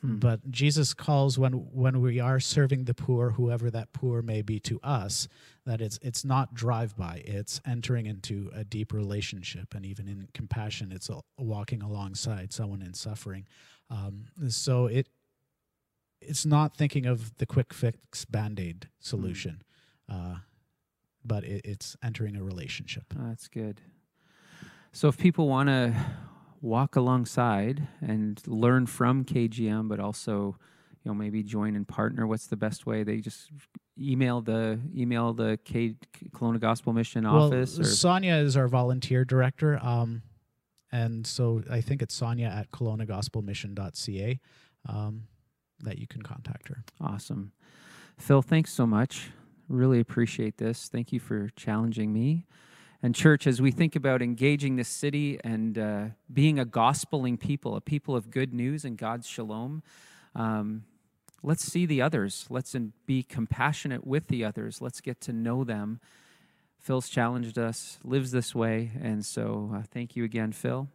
Hmm. 0.00 0.16
but 0.16 0.50
Jesus 0.50 0.94
calls 0.94 1.38
when 1.38 1.52
when 1.52 2.00
we 2.00 2.20
are 2.20 2.40
serving 2.40 2.84
the 2.84 2.94
poor, 2.94 3.30
whoever 3.30 3.70
that 3.70 3.92
poor 3.92 4.22
may 4.22 4.40
be 4.40 4.58
to 4.60 4.80
us, 4.82 5.28
that 5.66 5.82
it's 5.82 5.98
it's 6.00 6.24
not 6.24 6.54
drive 6.54 6.96
by. 6.96 7.22
It's 7.26 7.60
entering 7.66 8.06
into 8.06 8.50
a 8.54 8.64
deep 8.64 8.94
relationship, 8.94 9.74
and 9.74 9.84
even 9.84 10.08
in 10.08 10.28
compassion, 10.32 10.90
it's 10.90 11.10
walking 11.36 11.82
alongside 11.82 12.52
someone 12.52 12.80
in 12.80 12.94
suffering. 12.94 13.46
Um, 13.90 14.26
so 14.48 14.86
it 14.86 15.08
it's 16.22 16.46
not 16.46 16.76
thinking 16.76 17.04
of 17.04 17.36
the 17.36 17.46
quick 17.46 17.74
fix 17.74 18.24
band 18.24 18.58
aid 18.58 18.88
solution, 19.00 19.62
uh, 20.08 20.36
but 21.24 21.44
it, 21.44 21.62
it's 21.64 21.96
entering 22.02 22.36
a 22.36 22.42
relationship. 22.42 23.04
Oh, 23.18 23.28
that's 23.28 23.48
good. 23.48 23.82
So 24.92 25.08
if 25.08 25.18
people 25.18 25.46
want 25.46 25.68
to 25.68 25.94
walk 26.60 26.96
alongside 26.96 27.88
and 28.00 28.40
learn 28.46 28.86
from 28.86 29.24
KGM, 29.24 29.88
but 29.88 30.00
also, 30.00 30.56
you 31.02 31.10
know, 31.10 31.14
maybe 31.14 31.42
join 31.42 31.76
and 31.76 31.86
partner. 31.86 32.26
What's 32.26 32.46
the 32.46 32.56
best 32.56 32.86
way? 32.86 33.02
They 33.02 33.18
just 33.18 33.50
email 33.98 34.40
the 34.40 34.80
email 34.96 35.32
the 35.32 35.58
K 35.64 35.96
Kelowna 36.30 36.60
Gospel 36.60 36.92
Mission 36.92 37.26
office. 37.26 37.78
Well, 37.78 37.86
or 37.86 37.90
Sonia 37.90 38.34
is 38.34 38.56
our 38.56 38.68
volunteer 38.68 39.24
director, 39.24 39.78
um, 39.82 40.22
and 40.92 41.26
so 41.26 41.62
I 41.70 41.80
think 41.80 42.02
it's 42.02 42.14
Sonia 42.14 42.48
at 42.48 42.70
KelownaGospelMission.ca 42.72 44.40
um, 44.88 45.24
that 45.80 45.98
you 45.98 46.06
can 46.06 46.22
contact 46.22 46.68
her. 46.68 46.84
awesome, 47.00 47.52
Phil. 48.18 48.42
Thanks 48.42 48.72
so 48.72 48.86
much. 48.86 49.30
Really 49.68 50.00
appreciate 50.00 50.58
this. 50.58 50.88
Thank 50.88 51.12
you 51.12 51.20
for 51.20 51.48
challenging 51.56 52.12
me. 52.12 52.46
And, 53.02 53.14
church, 53.14 53.46
as 53.46 53.62
we 53.62 53.70
think 53.70 53.96
about 53.96 54.20
engaging 54.20 54.76
the 54.76 54.84
city 54.84 55.40
and 55.42 55.78
uh, 55.78 56.04
being 56.30 56.58
a 56.58 56.66
gospeling 56.66 57.40
people, 57.40 57.74
a 57.74 57.80
people 57.80 58.14
of 58.14 58.30
good 58.30 58.52
news 58.52 58.84
and 58.84 58.98
God's 58.98 59.26
shalom, 59.26 59.82
um, 60.34 60.84
let's 61.42 61.64
see 61.64 61.86
the 61.86 62.02
others. 62.02 62.46
Let's 62.50 62.76
be 63.06 63.22
compassionate 63.22 64.06
with 64.06 64.28
the 64.28 64.44
others. 64.44 64.82
Let's 64.82 65.00
get 65.00 65.18
to 65.22 65.32
know 65.32 65.64
them. 65.64 66.00
Phil's 66.78 67.08
challenged 67.08 67.58
us, 67.58 67.98
lives 68.04 68.32
this 68.32 68.54
way. 68.54 68.90
And 69.00 69.24
so, 69.24 69.72
uh, 69.74 69.82
thank 69.90 70.14
you 70.14 70.24
again, 70.24 70.52
Phil. 70.52 70.88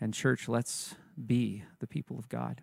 And, 0.00 0.14
church, 0.14 0.48
let's 0.48 0.94
be 1.26 1.64
the 1.80 1.88
people 1.88 2.16
of 2.16 2.28
God. 2.28 2.62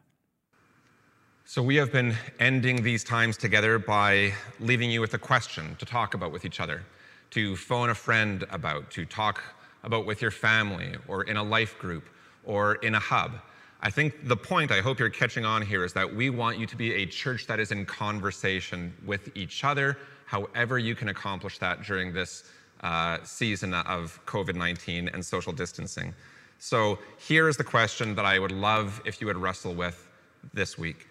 So, 1.44 1.62
we 1.62 1.76
have 1.76 1.92
been 1.92 2.16
ending 2.40 2.84
these 2.84 3.04
times 3.04 3.36
together 3.36 3.80
by 3.80 4.34
leaving 4.62 4.90
you 4.90 5.02
with 5.02 5.14
a 5.14 5.18
question 5.18 5.76
to 5.80 5.86
talk 5.86 6.14
about 6.14 6.32
with 6.32 6.46
each 6.46 6.62
other 6.62 6.86
to 7.32 7.56
phone 7.56 7.90
a 7.90 7.96
friend 7.96 8.46
about, 8.52 8.92
to 8.92 9.06
talk 9.06 9.42
about 9.84 10.06
with 10.06 10.22
your 10.22 10.32
family 10.32 10.96
or 11.08 11.24
in 11.24 11.38
a 11.38 11.44
life 11.44 11.78
group 11.80 12.08
or 12.44 12.76
in 12.76 12.96
a 12.96 13.00
hub. 13.00 13.34
I 13.82 13.90
think 13.90 14.28
the 14.28 14.38
point 14.38 14.72
I 14.72 14.80
hope 14.80 15.00
you're 15.00 15.10
catching 15.10 15.44
on 15.44 15.64
here 15.64 15.84
is 15.84 15.94
that 15.94 16.14
we 16.14 16.30
want 16.30 16.60
you 16.60 16.68
to 16.68 16.76
be 16.76 16.94
a 16.94 17.06
church 17.06 17.48
that 17.48 17.60
is 17.60 17.72
in 17.72 17.86
conversation 17.86 18.94
with 19.06 19.36
each 19.36 19.64
other, 19.64 19.98
however, 20.26 20.78
you 20.78 20.94
can 20.94 21.10
accomplish 21.10 21.58
that 21.58 21.82
during 21.84 22.14
this 22.14 22.44
uh, 22.82 23.18
season 23.24 23.74
of 23.74 24.24
COVID 24.26 24.56
19 24.56 25.10
and 25.10 25.26
social 25.26 25.52
distancing. 25.52 26.14
So, 26.60 27.00
here 27.18 27.50
is 27.50 27.58
the 27.58 27.64
question 27.64 28.14
that 28.16 28.26
I 28.26 28.38
would 28.38 28.52
love 28.52 29.02
if 29.04 29.20
you 29.20 29.28
would 29.28 29.38
wrestle 29.38 29.74
with 29.74 30.08
this 30.54 30.78
week 30.78 31.08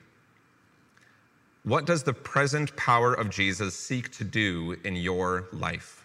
What 1.64 1.86
does 1.86 2.04
the 2.04 2.12
present 2.12 2.74
power 2.76 3.14
of 3.14 3.30
Jesus 3.30 3.74
seek 3.74 4.12
to 4.12 4.24
do 4.24 4.76
in 4.84 4.94
your 4.94 5.48
life? 5.52 5.99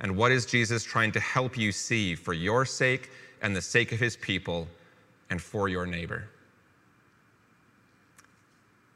And 0.00 0.16
what 0.16 0.32
is 0.32 0.46
Jesus 0.46 0.82
trying 0.82 1.12
to 1.12 1.20
help 1.20 1.56
you 1.56 1.72
see 1.72 2.14
for 2.14 2.32
your 2.32 2.64
sake 2.64 3.10
and 3.42 3.54
the 3.54 3.62
sake 3.62 3.92
of 3.92 4.00
his 4.00 4.16
people 4.16 4.68
and 5.30 5.40
for 5.40 5.68
your 5.68 5.86
neighbor? 5.86 6.24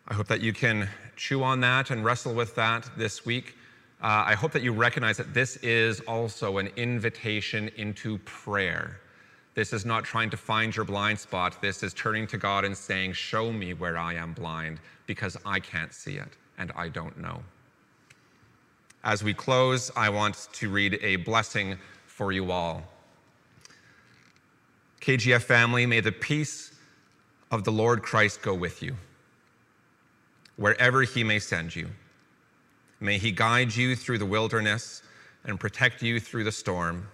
I 0.09 0.15
hope 0.15 0.27
that 0.29 0.41
you 0.41 0.53
can 0.53 0.89
chew 1.17 1.43
on 1.43 1.61
that 1.61 1.91
and 1.91 2.05
wrestle 2.05 2.35
with 2.35 2.55
that 2.55 2.89
this 2.97 3.27
week. 3.27 3.55
Uh, 4.03 4.25
I 4.27 4.35
hope 4.35 4.53
that 4.53 4.63
you 4.63 4.73
recognize 4.73 5.17
that 5.19 5.35
this 5.35 5.57
is 5.57 6.01
also 6.01 6.59
an 6.59 6.69
invitation 6.77 7.71
into 7.77 8.19
prayer. 8.19 9.01
This 9.55 9.73
is 9.73 9.85
not 9.85 10.05
trying 10.05 10.31
to 10.31 10.37
find 10.37 10.75
your 10.75 10.85
blind 10.85 11.19
spot. 11.19 11.61
This 11.61 11.83
is 11.83 11.93
turning 11.93 12.27
to 12.29 12.39
God 12.39 12.65
and 12.65 12.77
saying, 12.77 13.13
Show 13.15 13.53
me 13.53 13.75
where 13.75 13.99
I 13.99 14.15
am 14.15 14.33
blind 14.33 14.79
because 15.07 15.37
I 15.45 15.59
can't 15.59 15.93
see 15.93 16.15
it 16.15 16.37
and 16.59 16.73
I 16.77 16.89
don't 16.89 17.19
know. 17.19 17.43
As 19.05 19.23
we 19.23 19.33
close, 19.33 19.91
I 19.97 20.09
want 20.11 20.49
to 20.53 20.69
read 20.69 20.99
a 21.03 21.17
blessing 21.17 21.79
for 22.07 22.33
you 22.33 22.51
all. 22.51 22.83
KGF 25.01 25.43
family, 25.43 25.87
may 25.87 26.01
the 26.01 26.13
peace 26.13 26.73
of 27.51 27.65
the 27.65 27.71
Lord 27.71 28.03
Christ 28.03 28.43
go 28.43 28.55
with 28.55 28.83
you, 28.83 28.97
wherever 30.57 31.03
he 31.03 31.23
may 31.23 31.39
send 31.39 31.75
you. 31.75 31.89
May 33.01 33.19
he 33.19 33.31
guide 33.31 33.75
you 33.75 33.95
through 33.95 34.19
the 34.19 34.27
wilderness 34.27 35.03
and 35.45 35.61
protect 35.61 36.03
you 36.03 36.19
through 36.19 36.45
the 36.45 36.53
storm. 36.53 37.07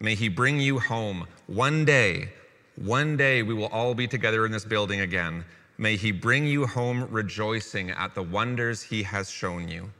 May 0.00 0.14
he 0.14 0.28
bring 0.28 0.60
you 0.60 0.78
home 0.78 1.26
one 1.48 1.84
day. 1.84 2.28
One 2.76 3.16
day 3.16 3.42
we 3.42 3.54
will 3.54 3.66
all 3.66 3.94
be 3.94 4.06
together 4.06 4.46
in 4.46 4.52
this 4.52 4.64
building 4.64 5.00
again. 5.00 5.44
May 5.76 5.96
he 5.96 6.12
bring 6.12 6.46
you 6.46 6.66
home 6.66 7.08
rejoicing 7.10 7.90
at 7.90 8.14
the 8.14 8.22
wonders 8.22 8.82
he 8.82 9.02
has 9.02 9.28
shown 9.28 9.66
you. 9.66 9.90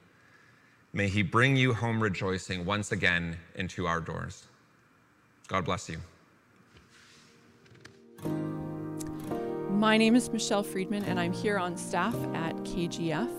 May 0.99 1.07
he 1.07 1.23
bring 1.23 1.55
you 1.55 1.75
home 1.75 2.03
rejoicing 2.03 2.65
once 2.65 2.91
again 2.91 3.37
into 3.55 3.87
our 3.87 4.01
doors. 4.01 4.43
God 5.47 5.65
bless 5.65 5.89
you. 5.89 5.99
My 9.71 9.97
name 9.97 10.17
is 10.17 10.29
Michelle 10.33 10.65
Friedman, 10.65 11.05
and 11.05 11.21
I'm 11.21 11.33
here 11.33 11.57
on 11.57 11.77
staff 11.77 12.17
at 12.35 12.57
KGF. 12.65 13.31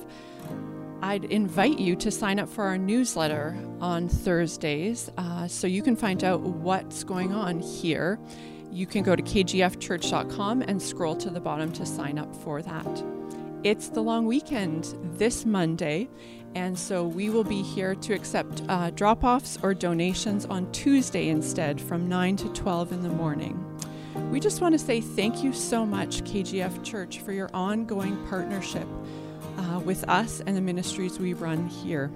I'd 1.01 1.25
invite 1.25 1.77
you 1.77 1.97
to 1.97 2.09
sign 2.09 2.39
up 2.39 2.47
for 2.47 2.63
our 2.63 2.77
newsletter 2.77 3.57
on 3.81 4.07
Thursdays 4.07 5.11
uh, 5.17 5.45
so 5.49 5.67
you 5.67 5.83
can 5.83 5.97
find 5.97 6.23
out 6.23 6.39
what's 6.39 7.03
going 7.03 7.33
on 7.33 7.59
here. 7.59 8.17
You 8.71 8.85
can 8.85 9.03
go 9.03 9.17
to 9.17 9.21
kgfchurch.com 9.21 10.61
and 10.61 10.81
scroll 10.81 11.17
to 11.17 11.29
the 11.29 11.41
bottom 11.41 11.73
to 11.73 11.85
sign 11.85 12.19
up 12.19 12.33
for 12.37 12.61
that. 12.61 13.03
It's 13.65 13.89
the 13.89 13.99
long 13.99 14.25
weekend 14.25 14.95
this 15.17 15.45
Monday, 15.45 16.07
and 16.55 16.77
so 16.77 17.05
we 17.05 17.29
will 17.29 17.43
be 17.43 17.61
here 17.61 17.95
to 17.95 18.13
accept 18.13 18.61
uh, 18.69 18.89
drop 18.91 19.23
offs 19.23 19.57
or 19.63 19.73
donations 19.73 20.45
on 20.45 20.71
Tuesday 20.71 21.29
instead 21.29 21.79
from 21.79 22.07
9 22.07 22.35
to 22.37 22.49
12 22.49 22.91
in 22.91 23.03
the 23.03 23.09
morning. 23.09 23.65
We 24.31 24.39
just 24.39 24.61
want 24.61 24.73
to 24.73 24.79
say 24.79 25.01
thank 25.01 25.43
you 25.43 25.53
so 25.53 25.85
much, 25.85 26.23
KGF 26.23 26.83
Church, 26.83 27.19
for 27.19 27.31
your 27.31 27.49
ongoing 27.53 28.17
partnership 28.27 28.87
uh, 29.57 29.79
with 29.79 30.07
us 30.09 30.41
and 30.45 30.55
the 30.55 30.61
ministries 30.61 31.19
we 31.19 31.33
run 31.33 31.67
here. 31.67 32.11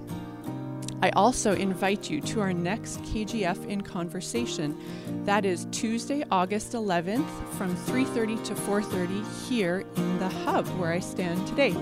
I 1.03 1.09
also 1.17 1.53
invite 1.53 2.09
you 2.09 2.21
to 2.21 2.39
our 2.39 2.53
next 2.53 3.01
KGF 3.01 3.67
in 3.67 3.81
conversation. 3.81 4.77
That 5.25 5.43
is 5.43 5.67
Tuesday, 5.71 6.23
August 6.31 6.71
11th 6.71 7.27
from 7.57 7.75
3:30 7.75 8.41
to 8.45 8.55
4:30 8.55 9.21
here 9.49 9.83
in 9.97 10.19
the 10.19 10.29
hub 10.29 10.65
where 10.79 10.93
I 10.93 10.99
stand 10.99 11.45
today. 11.45 11.75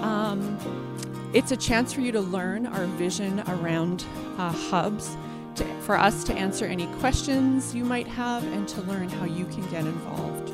Um, 0.00 0.95
it's 1.32 1.52
a 1.52 1.56
chance 1.56 1.92
for 1.92 2.00
you 2.00 2.12
to 2.12 2.20
learn 2.20 2.66
our 2.66 2.86
vision 2.86 3.40
around 3.48 4.04
uh, 4.38 4.50
hubs, 4.52 5.16
to, 5.56 5.64
for 5.82 5.96
us 5.96 6.24
to 6.24 6.34
answer 6.34 6.64
any 6.64 6.86
questions 6.98 7.74
you 7.74 7.84
might 7.84 8.06
have, 8.06 8.44
and 8.44 8.68
to 8.68 8.80
learn 8.82 9.08
how 9.08 9.24
you 9.24 9.44
can 9.46 9.68
get 9.70 9.84
involved. 9.84 10.52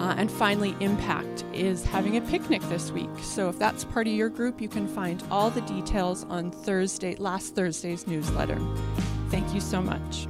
Uh, 0.00 0.14
and 0.16 0.30
finally, 0.30 0.74
Impact 0.80 1.44
is 1.52 1.84
having 1.84 2.16
a 2.16 2.20
picnic 2.22 2.60
this 2.62 2.90
week. 2.90 3.10
So 3.22 3.48
if 3.48 3.58
that's 3.58 3.84
part 3.84 4.08
of 4.08 4.12
your 4.12 4.28
group, 4.28 4.60
you 4.60 4.68
can 4.68 4.88
find 4.88 5.22
all 5.30 5.48
the 5.48 5.60
details 5.60 6.24
on 6.24 6.50
Thursday, 6.50 7.14
last 7.16 7.54
Thursday's 7.54 8.08
newsletter. 8.08 8.60
Thank 9.30 9.54
you 9.54 9.60
so 9.60 9.80
much. 9.80 10.26